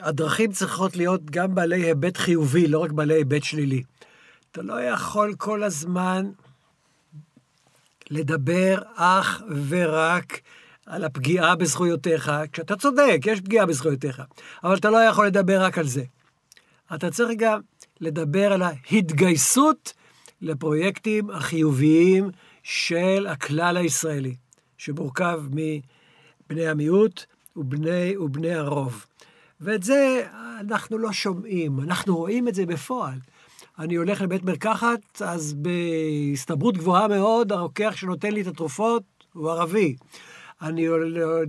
הדרכים 0.00 0.52
צריכות 0.52 0.96
להיות 0.96 1.30
גם 1.30 1.54
בעלי 1.54 1.82
היבט 1.82 2.16
חיובי, 2.16 2.66
לא 2.66 2.78
רק 2.78 2.90
בעלי 2.90 3.14
היבט 3.14 3.42
שלילי. 3.42 3.82
אתה 4.52 4.62
לא 4.62 4.82
יכול 4.82 5.34
כל 5.38 5.62
הזמן 5.62 6.30
לדבר 8.10 8.78
אך 8.94 9.42
ורק 9.68 10.40
על 10.86 11.04
הפגיעה 11.04 11.56
בזכויותיך, 11.56 12.32
כשאתה 12.52 12.76
צודק, 12.76 13.18
יש 13.26 13.40
פגיעה 13.40 13.66
בזכויותיך, 13.66 14.22
אבל 14.64 14.76
אתה 14.76 14.90
לא 14.90 14.96
יכול 14.96 15.26
לדבר 15.26 15.62
רק 15.62 15.78
על 15.78 15.86
זה. 15.86 16.02
אתה 16.94 17.10
צריך 17.10 17.30
גם 17.38 17.60
לדבר 18.00 18.52
על 18.52 18.62
ההתגייסות 18.62 19.92
לפרויקטים 20.40 21.30
החיוביים 21.30 22.30
של 22.62 23.26
הכלל 23.30 23.76
הישראלי, 23.76 24.34
שמורכב 24.80 25.42
מבני 25.50 26.66
המיעוט 26.66 27.24
ובני, 27.56 28.16
ובני 28.16 28.54
הרוב. 28.54 29.06
ואת 29.60 29.82
זה 29.82 30.26
אנחנו 30.60 30.98
לא 30.98 31.12
שומעים, 31.12 31.80
אנחנו 31.80 32.16
רואים 32.16 32.48
את 32.48 32.54
זה 32.54 32.66
בפועל. 32.66 33.18
אני 33.78 33.94
הולך 33.94 34.20
לבית 34.20 34.44
מרקחת, 34.44 35.22
אז 35.24 35.54
בהסתברות 35.54 36.76
גבוהה 36.76 37.08
מאוד, 37.08 37.52
הרוקח 37.52 37.92
שנותן 37.96 38.32
לי 38.32 38.40
את 38.40 38.46
התרופות 38.46 39.02
הוא 39.32 39.50
ערבי. 39.50 39.96
אני 40.62 40.86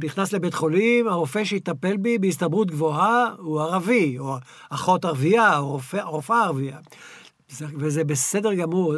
נכנס 0.04 0.34
לבית 0.34 0.54
חולים, 0.54 1.08
הרופא 1.08 1.44
שיטפל 1.44 1.98
בי 1.98 2.17
בהסתברות 2.17 2.72
גבוהה 2.72 3.30
הוא 3.38 3.62
ערבי, 3.62 4.20
או 4.20 4.36
אחות 4.70 5.06
ערבייה, 5.06 5.58
או 5.58 5.72
רופא, 5.72 5.98
רופאה 5.98 6.44
ערבייה. 6.44 6.78
וזה 7.60 8.04
בסדר 8.04 8.54
גמור. 8.54 8.96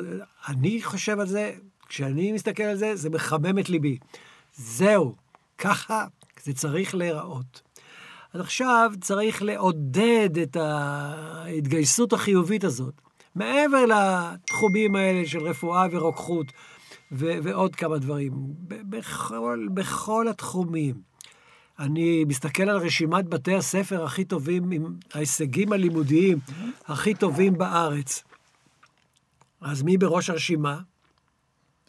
אני 0.48 0.82
חושב 0.84 1.20
על 1.20 1.28
זה, 1.28 1.52
כשאני 1.94 2.32
מסתכל 2.32 2.64
על 2.64 2.76
זה, 2.78 2.96
זה 2.96 3.10
מחמם 3.10 3.60
את 3.60 3.70
ליבי. 3.70 3.98
זהו, 4.56 5.16
ככה 5.58 6.06
זה 6.44 6.54
צריך 6.54 6.96
להיראות. 6.96 7.62
אז 8.34 8.42
עכשיו 8.42 8.92
צריך 9.02 9.42
לעודד 9.42 10.38
את 10.38 10.56
ההתגייסות 10.56 12.14
החיובית 12.14 12.64
הזאת. 12.64 12.94
מעבר 13.36 13.86
לתחומים 13.86 14.96
האלה 14.96 15.28
של 15.28 15.40
רפואה 15.40 15.88
ורוקחות 15.92 16.48
ו- 17.12 17.38
ועוד 17.44 17.76
כמה 17.76 17.98
דברים, 17.98 18.34
בכל, 18.68 19.68
בכל 19.74 20.28
התחומים. 20.28 20.96
אני 21.80 22.26
מסתכל 22.28 22.70
על 22.70 22.78
רשימת 22.78 23.30
בתי 23.30 23.56
הספר 23.56 24.04
הכי 24.04 24.26
טובים, 24.26 24.72
עם 24.72 24.96
ההישגים 25.14 25.74
הלימודיים 25.74 26.38
הכי 26.86 27.14
טובים 27.14 27.58
בארץ. 27.58 28.24
אז 29.62 29.84
מי 29.84 29.98
בראש 29.98 30.30
הרשימה? 30.30 30.80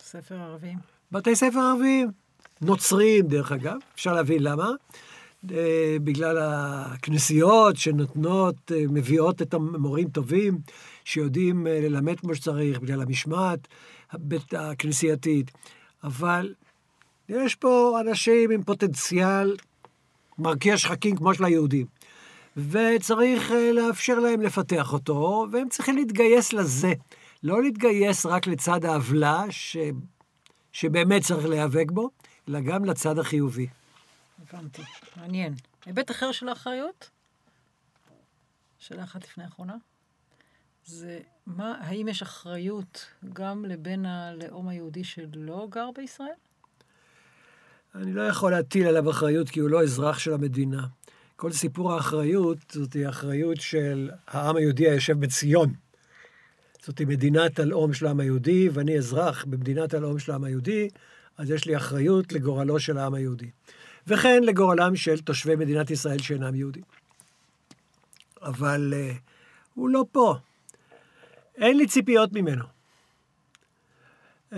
ספר 0.04 0.34
ערבים. 0.34 0.78
בתי 1.12 1.36
ספר 1.36 1.58
ערבים. 1.58 2.10
נוצרים, 2.60 3.26
דרך 3.26 3.52
אגב, 3.52 3.76
אפשר 3.94 4.12
להבין 4.12 4.42
למה. 4.42 4.70
אה, 5.50 5.96
בגלל 6.04 6.38
הכנסיות 6.40 7.76
שנותנות, 7.76 8.72
אה, 8.72 8.84
מביאות 8.88 9.42
את 9.42 9.54
המורים 9.54 10.08
טובים, 10.08 10.58
שיודעים 11.04 11.66
אה, 11.66 11.80
ללמד 11.82 12.20
כמו 12.20 12.34
שצריך, 12.34 12.80
בגלל 12.80 13.02
המשמעת 13.02 13.68
הכנסייתית. 14.52 15.50
אבל 16.04 16.54
יש 17.28 17.54
פה 17.54 18.00
אנשים 18.00 18.50
עם 18.50 18.62
פוטנציאל 18.62 19.56
מרקיע 20.38 20.76
שחקים 20.78 21.16
כמו 21.16 21.34
של 21.34 21.44
היהודים. 21.44 21.86
וצריך 22.56 23.52
לאפשר 23.72 24.18
להם 24.18 24.40
לפתח 24.40 24.92
אותו, 24.92 25.46
והם 25.52 25.68
צריכים 25.68 25.96
להתגייס 25.96 26.52
לזה. 26.52 26.92
לא 27.44 27.62
להתגייס 27.62 28.26
רק 28.26 28.46
לצד 28.46 28.85
העוולה, 28.85 29.44
ש... 29.50 29.76
שבאמת 30.72 31.22
צריך 31.22 31.46
להיאבק 31.46 31.90
בו, 31.90 32.11
אלא 32.48 32.61
גם 32.61 32.85
לצד 32.85 33.18
החיובי. 33.18 33.66
הבנתי, 34.38 34.83
מעניין. 35.16 35.54
היבט 35.87 36.11
אחר 36.11 36.33
של 36.33 36.48
האחריות, 36.48 37.11
שאלה 38.78 39.04
אחת 39.04 39.24
לפני 39.24 39.44
האחרונה, 39.44 39.76
זה 40.85 41.20
מה, 41.46 41.78
האם 41.80 42.09
יש 42.09 42.22
אחריות 42.22 43.07
גם 43.33 43.64
לבן 43.64 44.07
הלאום 44.07 44.68
היהודי 44.68 45.04
שלא 45.04 45.66
גר 45.70 45.90
בישראל? 45.96 46.28
אני 47.94 48.12
לא 48.12 48.22
יכול 48.22 48.52
להטיל 48.52 48.87
עליו 48.87 49.11
אחריות 49.11 49.48
כי 49.48 49.61
הוא 49.61 49.70
לא 49.70 49.83
אזרח 49.83 50.18
של 50.18 50.33
המדינה. 50.33 50.87
כל 51.37 51.52
סיפור 51.52 51.92
האחריות 51.92 52.59
זאת 52.72 52.96
האחריות 53.07 53.61
של 53.61 54.11
העם 54.26 54.57
היהודי 54.57 54.90
היושב 54.90 55.20
בציון. 55.20 55.84
זאת 56.87 57.01
מדינת 57.01 57.59
הלאום 57.59 57.92
של 57.92 58.07
העם 58.07 58.20
היהודי, 58.20 58.68
ואני 58.68 58.99
אזרח 58.99 59.44
במדינת 59.44 59.94
הלאום 59.94 60.18
של 60.18 60.33
העם 60.33 60.44
היהודי, 60.44 60.88
אז 61.38 61.51
יש 61.51 61.66
לי 61.66 61.77
אחריות 61.77 62.33
לגורלו 62.33 62.81
של 62.81 62.99
העם 62.99 63.14
היהודי. 63.14 63.51
וכן 64.07 64.42
לגורלם 64.42 64.97
של 64.97 65.20
תושבי 65.20 65.57
מדינת 65.57 65.90
ישראל 65.90 66.18
שאינם 66.18 66.55
יהודים. 66.55 66.83
אבל 68.42 68.94
uh, 68.97 69.16
הוא 69.75 69.88
לא 69.88 70.05
פה. 70.12 70.35
אין 71.57 71.77
לי 71.77 71.87
ציפיות 71.87 72.33
ממנו. 72.33 72.64
Uh, 74.53 74.57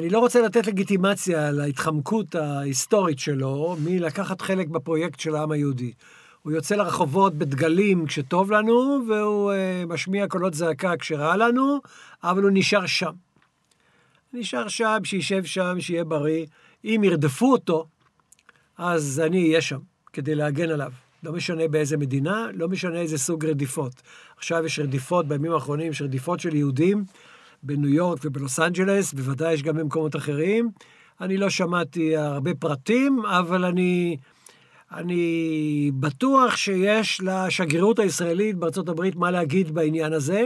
אני 0.00 0.10
לא 0.10 0.18
רוצה 0.18 0.40
לתת 0.40 0.66
לגיטימציה 0.66 1.50
להתחמקות 1.50 2.34
ההיסטורית 2.34 3.18
שלו 3.18 3.76
מלקחת 3.84 4.40
חלק 4.40 4.68
בפרויקט 4.68 5.20
של 5.20 5.34
העם 5.34 5.52
היהודי. 5.52 5.92
הוא 6.42 6.52
יוצא 6.52 6.74
לרחובות 6.74 7.34
בדגלים 7.34 8.06
כשטוב 8.06 8.52
לנו, 8.52 9.04
והוא 9.08 9.52
uh, 9.52 9.86
משמיע 9.92 10.28
קולות 10.28 10.54
זעקה 10.54 10.96
כשרע 10.96 11.36
לנו, 11.36 11.80
אבל 12.24 12.42
הוא 12.42 12.50
נשאר 12.54 12.86
שם. 12.86 13.12
נשאר 14.32 14.68
שם, 14.68 14.98
שישב 15.04 15.44
שם, 15.44 15.80
שיהיה 15.80 16.04
בריא. 16.04 16.46
אם 16.84 17.00
ירדפו 17.04 17.52
אותו, 17.52 17.86
אז 18.78 19.22
אני 19.26 19.48
אהיה 19.48 19.60
שם 19.60 19.78
כדי 20.12 20.34
להגן 20.34 20.70
עליו. 20.70 20.92
לא 21.22 21.32
משנה 21.32 21.68
באיזה 21.68 21.96
מדינה, 21.96 22.46
לא 22.54 22.68
משנה 22.68 23.00
איזה 23.00 23.18
סוג 23.18 23.44
רדיפות. 23.44 23.92
עכשיו 24.36 24.64
יש 24.64 24.78
רדיפות, 24.78 25.28
בימים 25.28 25.52
האחרונים 25.52 25.90
יש 25.90 26.02
רדיפות 26.02 26.40
של 26.40 26.54
יהודים 26.54 27.04
בניו 27.62 27.88
יורק 27.88 28.18
ובלוס 28.24 28.60
אנג'לס, 28.60 29.12
בוודאי 29.12 29.54
יש 29.54 29.62
גם 29.62 29.76
במקומות 29.76 30.16
אחרים. 30.16 30.70
אני 31.20 31.36
לא 31.36 31.50
שמעתי 31.50 32.16
הרבה 32.16 32.54
פרטים, 32.54 33.26
אבל 33.26 33.64
אני, 33.64 34.16
אני 34.94 35.90
בטוח 35.94 36.56
שיש 36.56 37.20
לשגרירות 37.20 37.98
הישראלית 37.98 38.56
בארצות 38.56 38.88
הברית 38.88 39.16
מה 39.16 39.30
להגיד 39.30 39.74
בעניין 39.74 40.12
הזה, 40.12 40.44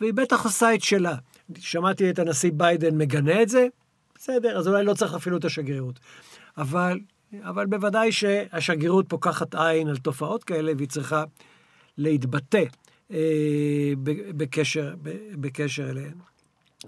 והיא 0.00 0.14
בטח 0.14 0.44
עושה 0.44 0.74
את 0.74 0.82
שלה. 0.82 1.16
שמעתי 1.58 2.10
את 2.10 2.18
הנשיא 2.18 2.50
ביידן 2.54 2.98
מגנה 2.98 3.42
את 3.42 3.48
זה, 3.48 3.66
בסדר, 4.14 4.58
אז 4.58 4.68
אולי 4.68 4.84
לא 4.84 4.94
צריך 4.94 5.14
אפילו 5.14 5.36
את 5.36 5.44
השגרירות. 5.44 6.00
אבל, 6.58 7.00
אבל 7.42 7.66
בוודאי 7.66 8.12
שהשגרירות 8.12 9.08
פוקחת 9.08 9.54
עין 9.54 9.88
על 9.88 9.96
תופעות 9.96 10.44
כאלה, 10.44 10.72
והיא 10.76 10.88
צריכה 10.88 11.24
להתבטא 11.98 12.64
אה, 13.10 13.92
בקשר, 14.36 14.94
בקשר 15.32 15.90
אליהן. 15.90 16.14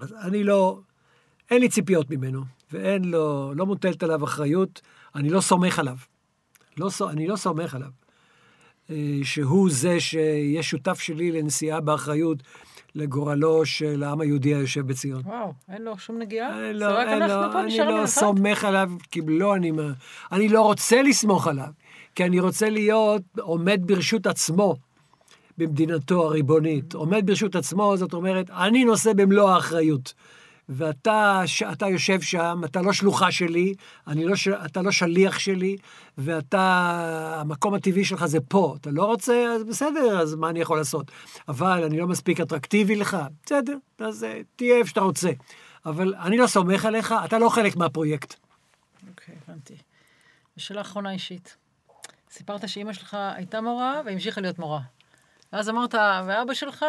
אז 0.01 0.15
אני 0.21 0.45
לא, 0.45 0.81
אין 1.51 1.61
לי 1.61 1.69
ציפיות 1.69 2.11
ממנו, 2.11 2.43
ואין 2.73 3.05
לו, 3.05 3.53
לא 3.55 3.67
מוטלת 3.67 4.03
עליו 4.03 4.25
אחריות, 4.25 4.81
אני 5.15 5.31
לא 5.31 5.41
סומך 5.41 5.79
עליו. 5.79 5.97
לא, 6.79 6.91
אני 7.11 7.27
לא 7.27 7.37
סומך 7.37 7.75
עליו. 7.75 7.89
אה, 8.91 9.21
שהוא 9.23 9.71
זה 9.71 10.01
שיהיה 10.01 10.63
שותף 10.63 11.01
שלי 11.01 11.33
לנשיאה 11.33 11.81
באחריות 11.81 12.39
לגורלו 12.95 13.67
של 13.67 14.03
העם 14.03 14.21
היהודי 14.21 14.55
היושב 14.55 14.87
בציון. 14.87 15.23
וואו, 15.25 15.53
אין 15.69 15.83
לו 15.83 15.99
שום 15.99 16.19
נגיעה? 16.19 16.69
אין 16.69 16.79
לו, 16.79 16.99
אין 17.01 17.19
לו, 17.19 17.61
אני 17.61 17.79
לא 17.79 18.07
סומך 18.07 18.65
עליו, 18.65 18.91
כי 19.11 19.21
לא 19.27 19.55
אני... 19.55 19.73
אני 20.33 20.49
לא 20.49 20.63
רוצה 20.63 21.03
לסמוך 21.03 21.47
עליו, 21.47 21.69
כי 22.15 22.25
אני 22.25 22.41
רוצה 22.41 22.71
להיות 22.71 23.23
עומד 23.39 23.81
ברשות 23.85 24.27
עצמו 24.27 24.77
במדינתו 25.59 26.27
הריבונית. 26.27 26.95
עומד 26.95 27.27
ברשות 27.27 27.57
עצמו, 27.57 27.97
זאת 27.97 28.13
אומרת, 28.13 28.51
אני 28.51 28.85
נושא 28.85 29.13
במלוא 29.13 29.51
האחריות. 29.51 30.15
ואתה 30.69 31.43
אתה 31.73 31.89
יושב 31.89 32.21
שם, 32.21 32.61
אתה 32.65 32.83
לא 32.83 32.93
שלוחה 32.93 33.33
שלי, 33.33 33.75
לא, 34.07 34.35
אתה 34.67 34.83
לא 34.83 34.91
שליח 34.91 35.39
שלי, 35.39 35.77
ואתה, 36.19 37.41
המקום 37.41 37.75
הטבעי 37.75 38.05
שלך 38.05 38.27
זה 38.27 38.41
פה. 38.41 38.77
אתה 38.81 38.91
לא 38.91 39.05
רוצה, 39.05 39.47
אז 39.55 39.65
בסדר, 39.65 40.21
אז 40.21 40.35
מה 40.35 40.51
אני 40.51 40.61
יכול 40.61 40.79
לעשות? 40.79 41.11
אבל 41.49 41.85
אני 41.85 41.99
לא 41.99 42.07
מספיק 42.07 42.41
אטרקטיבי 42.41 42.97
לך, 42.97 43.17
בסדר, 43.45 43.77
אז 43.99 44.25
אה, 44.25 44.41
תהיה 44.57 44.77
איפה 44.77 44.89
שאתה 44.89 45.01
רוצה. 45.01 45.31
אבל 45.87 46.15
אני 46.15 46.37
לא 46.37 46.47
סומך 46.47 46.85
עליך, 46.85 47.15
אתה 47.25 47.39
לא 47.39 47.49
חלק 47.49 47.77
מהפרויקט. 47.77 48.35
אוקיי, 49.09 49.35
okay, 49.35 49.39
הבנתי. 49.51 49.75
ושאלה 50.57 50.81
אחרונה 50.81 51.13
אישית. 51.13 51.57
סיפרת 52.31 52.69
שאימא 52.69 52.93
שלך 52.93 53.17
הייתה 53.35 53.61
מורה 53.61 54.01
והמשיכה 54.05 54.41
להיות 54.41 54.59
מורה. 54.59 54.81
ואז 55.53 55.69
אמרת, 55.69 55.95
ואבא 56.27 56.55
שלך 56.55 56.85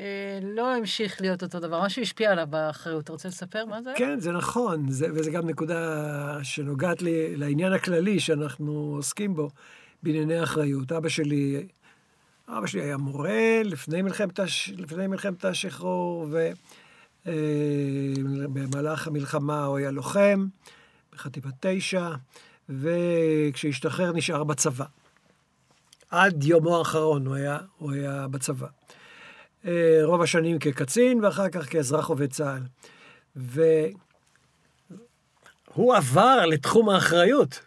אה, 0.00 0.38
לא 0.42 0.74
המשיך 0.74 1.20
להיות 1.20 1.42
אותו 1.42 1.60
דבר, 1.60 1.84
משהו 1.84 2.02
השפיע 2.02 2.32
עליו 2.32 2.46
באחריות. 2.50 3.04
אתה 3.04 3.12
רוצה 3.12 3.28
לספר 3.28 3.64
מה 3.64 3.82
זה? 3.82 3.92
כן, 3.96 4.20
זה 4.20 4.32
נכון, 4.32 4.90
זה, 4.90 5.06
וזה 5.14 5.30
גם 5.30 5.48
נקודה 5.48 6.38
שנוגעת 6.42 7.02
לי 7.02 7.36
לעניין 7.36 7.72
הכללי 7.72 8.20
שאנחנו 8.20 8.72
עוסקים 8.96 9.34
בו, 9.34 9.50
בענייני 10.02 10.42
אחריות. 10.42 10.92
אבא 10.92 11.08
שלי, 11.08 11.66
אבא 12.48 12.66
שלי 12.66 12.82
היה 12.82 12.96
מורה 12.96 13.62
לפני 13.64 14.02
מלחמת, 14.02 14.38
הש, 14.38 14.72
לפני 14.76 15.06
מלחמת 15.06 15.44
השחרור, 15.44 16.28
ובמהלך 17.26 19.08
אה, 19.08 19.12
המלחמה 19.12 19.64
הוא 19.64 19.78
היה 19.78 19.90
לוחם 19.90 20.46
בחטיבת 21.12 21.54
תשע, 21.60 22.10
וכשהשתחרר 22.68 24.12
נשאר 24.12 24.44
בצבא. 24.44 24.84
עד 26.10 26.44
יומו 26.44 26.78
האחרון 26.78 27.26
הוא 27.26 27.34
היה, 27.34 27.58
הוא 27.78 27.92
היה 27.92 28.28
בצבא. 28.28 28.66
אה, 29.66 30.00
רוב 30.02 30.22
השנים 30.22 30.58
כקצין, 30.58 31.24
ואחר 31.24 31.48
כך 31.48 31.72
כאזרח 31.72 32.08
עובד 32.08 32.32
צה"ל. 32.32 32.62
והוא 33.36 33.94
עבר 35.94 36.46
לתחום 36.46 36.88
האחריות. 36.88 37.60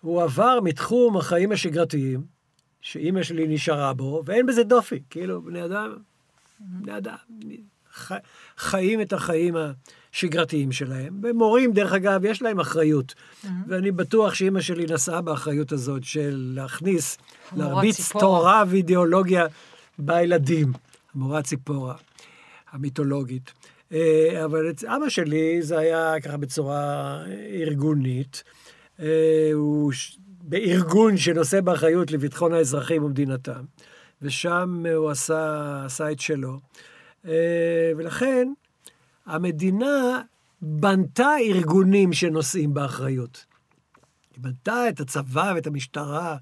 הוא 0.00 0.22
עבר 0.22 0.58
מתחום 0.64 1.16
החיים 1.16 1.52
השגרתיים, 1.52 2.24
שאימא 2.80 3.22
שלי 3.22 3.48
נשארה 3.48 3.94
בו, 3.94 4.22
ואין 4.26 4.46
בזה 4.46 4.64
דופי. 4.64 5.02
כאילו, 5.10 5.42
בני 5.42 5.64
אדם, 5.64 5.96
בני 6.60 6.96
אדם, 6.96 7.16
חיים 8.56 9.00
את 9.00 9.12
החיים 9.12 9.54
השגרתיים 10.12 10.72
שלהם. 10.72 11.20
ומורים, 11.22 11.72
דרך 11.72 11.92
אגב, 11.92 12.24
יש 12.24 12.42
להם 12.42 12.60
אחריות. 12.60 13.14
Mm-hmm. 13.14 13.48
ואני 13.68 13.92
בטוח 13.92 14.34
שאימא 14.34 14.60
שלי 14.60 14.86
נשאה 14.94 15.20
באחריות 15.20 15.72
הזאת 15.72 16.04
של 16.04 16.52
להכניס, 16.54 17.18
להרביץ 17.56 18.12
תורה 18.12 18.64
ואידיאולוגיה 18.68 19.46
בילדים. 19.98 20.72
המורה 21.14 21.42
ציפורה, 21.42 21.94
המיתולוגית. 22.72 23.52
אה, 23.92 24.44
אבל 24.44 24.70
אצל 24.70 24.86
אבא 24.88 25.08
שלי 25.08 25.62
זה 25.62 25.78
היה 25.78 26.14
ככה 26.22 26.36
בצורה 26.36 27.22
ארגונית. 27.62 28.44
אה, 29.00 29.50
הוא 29.52 29.92
בארגון 30.42 31.16
שנושא 31.16 31.60
באחריות 31.60 32.10
לביטחון 32.10 32.52
האזרחים 32.52 33.04
ומדינתם, 33.04 33.64
ושם 34.22 34.84
הוא 34.96 35.10
עשה, 35.10 35.82
עשה 35.84 36.12
את 36.12 36.20
שלו. 36.20 36.60
אה, 37.26 37.92
ולכן 37.96 38.52
המדינה 39.26 40.22
בנתה 40.62 41.36
ארגונים 41.40 42.12
שנושאים 42.12 42.74
באחריות. 42.74 43.44
היא 44.36 44.44
בנתה 44.44 44.88
את 44.88 45.00
הצבא 45.00 45.52
ואת 45.54 45.66
המשטרה, 45.66 46.36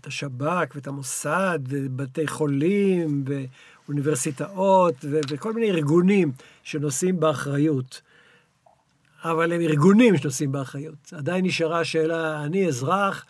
את 0.00 0.06
השב"כ 0.06 0.74
ואת 0.74 0.86
המוסד, 0.86 1.58
ובתי 1.68 2.26
חולים, 2.26 3.24
ואוניברסיטאות, 3.26 4.94
ו- 5.04 5.20
וכל 5.28 5.52
מיני 5.52 5.70
ארגונים 5.70 6.32
שנושאים 6.62 7.20
באחריות. 7.20 8.02
אבל 9.24 9.52
הם 9.52 9.60
ארגונים 9.60 10.16
שנושאים 10.16 10.52
באחריות. 10.52 11.12
עדיין 11.16 11.44
נשארה 11.44 11.80
השאלה, 11.80 12.44
אני 12.44 12.68
אזרח, 12.68 13.24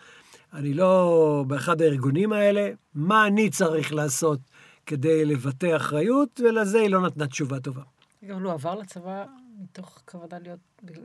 אני 0.53 0.75
לא 0.75 1.45
באחד 1.47 1.83
הארגונים 1.83 2.33
האלה, 2.33 2.71
מה 2.95 3.27
אני 3.27 3.51
צריך 3.51 3.93
לעשות 3.93 4.39
כדי 4.87 5.25
לבטא 5.25 5.77
אחריות, 5.77 6.40
ולזה 6.40 6.81
היא 6.81 6.90
לא 6.90 7.01
נתנה 7.01 7.27
תשובה 7.27 7.61
טובה. 7.61 7.83
אבל 8.23 8.43
הוא 8.43 8.53
עבר 8.53 8.75
לצבא 8.75 9.25
מתוך 9.59 10.03
כוונה 10.05 10.38
להיות, 10.38 10.61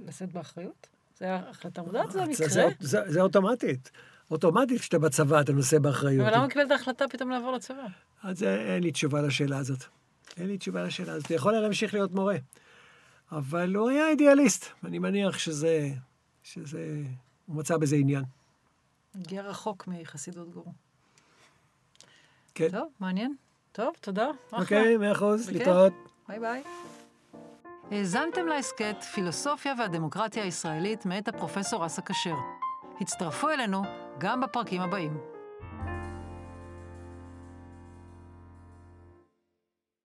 לשאת 0.08 0.32
באחריות? 0.32 0.88
זה 1.18 1.26
היה 1.26 1.50
החלטה 1.50 1.82
מודעת? 1.82 2.12
זה 2.12 2.24
המקרה? 2.24 2.48
זה, 2.48 2.68
זה, 2.80 3.02
זה 3.08 3.22
אוטומטית. 3.22 3.92
אוטומטית 4.32 4.80
כשאתה 4.80 5.00
בצבא 5.00 5.42
אתה 5.42 5.54
נושא 5.54 5.80
באחריות. 5.80 6.28
אבל 6.28 6.38
למה 6.38 6.50
קיבלת 6.50 6.72
החלטה 6.72 7.08
פתאום 7.08 7.30
לעבור 7.30 7.52
לצבא? 7.52 7.86
אז 8.24 8.44
אין 8.44 8.84
לי 8.84 8.92
תשובה 8.92 9.22
לשאלה 9.22 9.58
הזאת. 9.58 9.84
אין 10.38 10.48
לי 10.48 10.58
תשובה 10.58 10.84
לשאלה 10.84 11.14
הזאת. 11.14 11.32
יכול 11.32 11.54
להמשיך 11.54 11.94
להיות 11.94 12.12
מורה. 12.12 12.38
אבל 13.32 13.76
הוא 13.76 13.90
היה 13.90 14.10
אידיאליסט. 14.10 14.66
אני 14.84 15.00
מניח 15.00 15.38
שזה... 15.38 15.90
שזה... 16.44 17.04
הוא 17.46 17.56
מצא 17.56 17.78
בזה 17.78 17.96
עניין. 17.96 18.24
הגיע 19.16 19.42
רחוק 19.42 19.88
מחסידות 19.88 20.50
גורו. 20.50 20.74
כן. 22.56 22.70
טוב, 22.72 22.88
מעניין. 23.00 23.36
טוב, 23.76 23.94
תודה. 24.02 24.28
אוקיי, 24.54 24.98
מאה 24.98 25.12
אחוז, 25.12 25.50
להתראות. 25.50 25.94
ביי 26.28 26.40
ביי. 26.40 26.64
האזנתם 27.92 28.48
להסכת 28.48 29.04
פילוסופיה 29.14 29.74
והדמוקרטיה 29.78 30.44
הישראלית 30.44 31.06
מאת 31.06 31.28
הפרופסור 31.28 31.86
אסא 31.86 32.02
כשר. 32.02 32.36
הצטרפו 33.02 33.50
אלינו 33.50 33.82
גם 34.18 34.42
בפרקים 34.42 34.82
הבאים. 34.82 35.35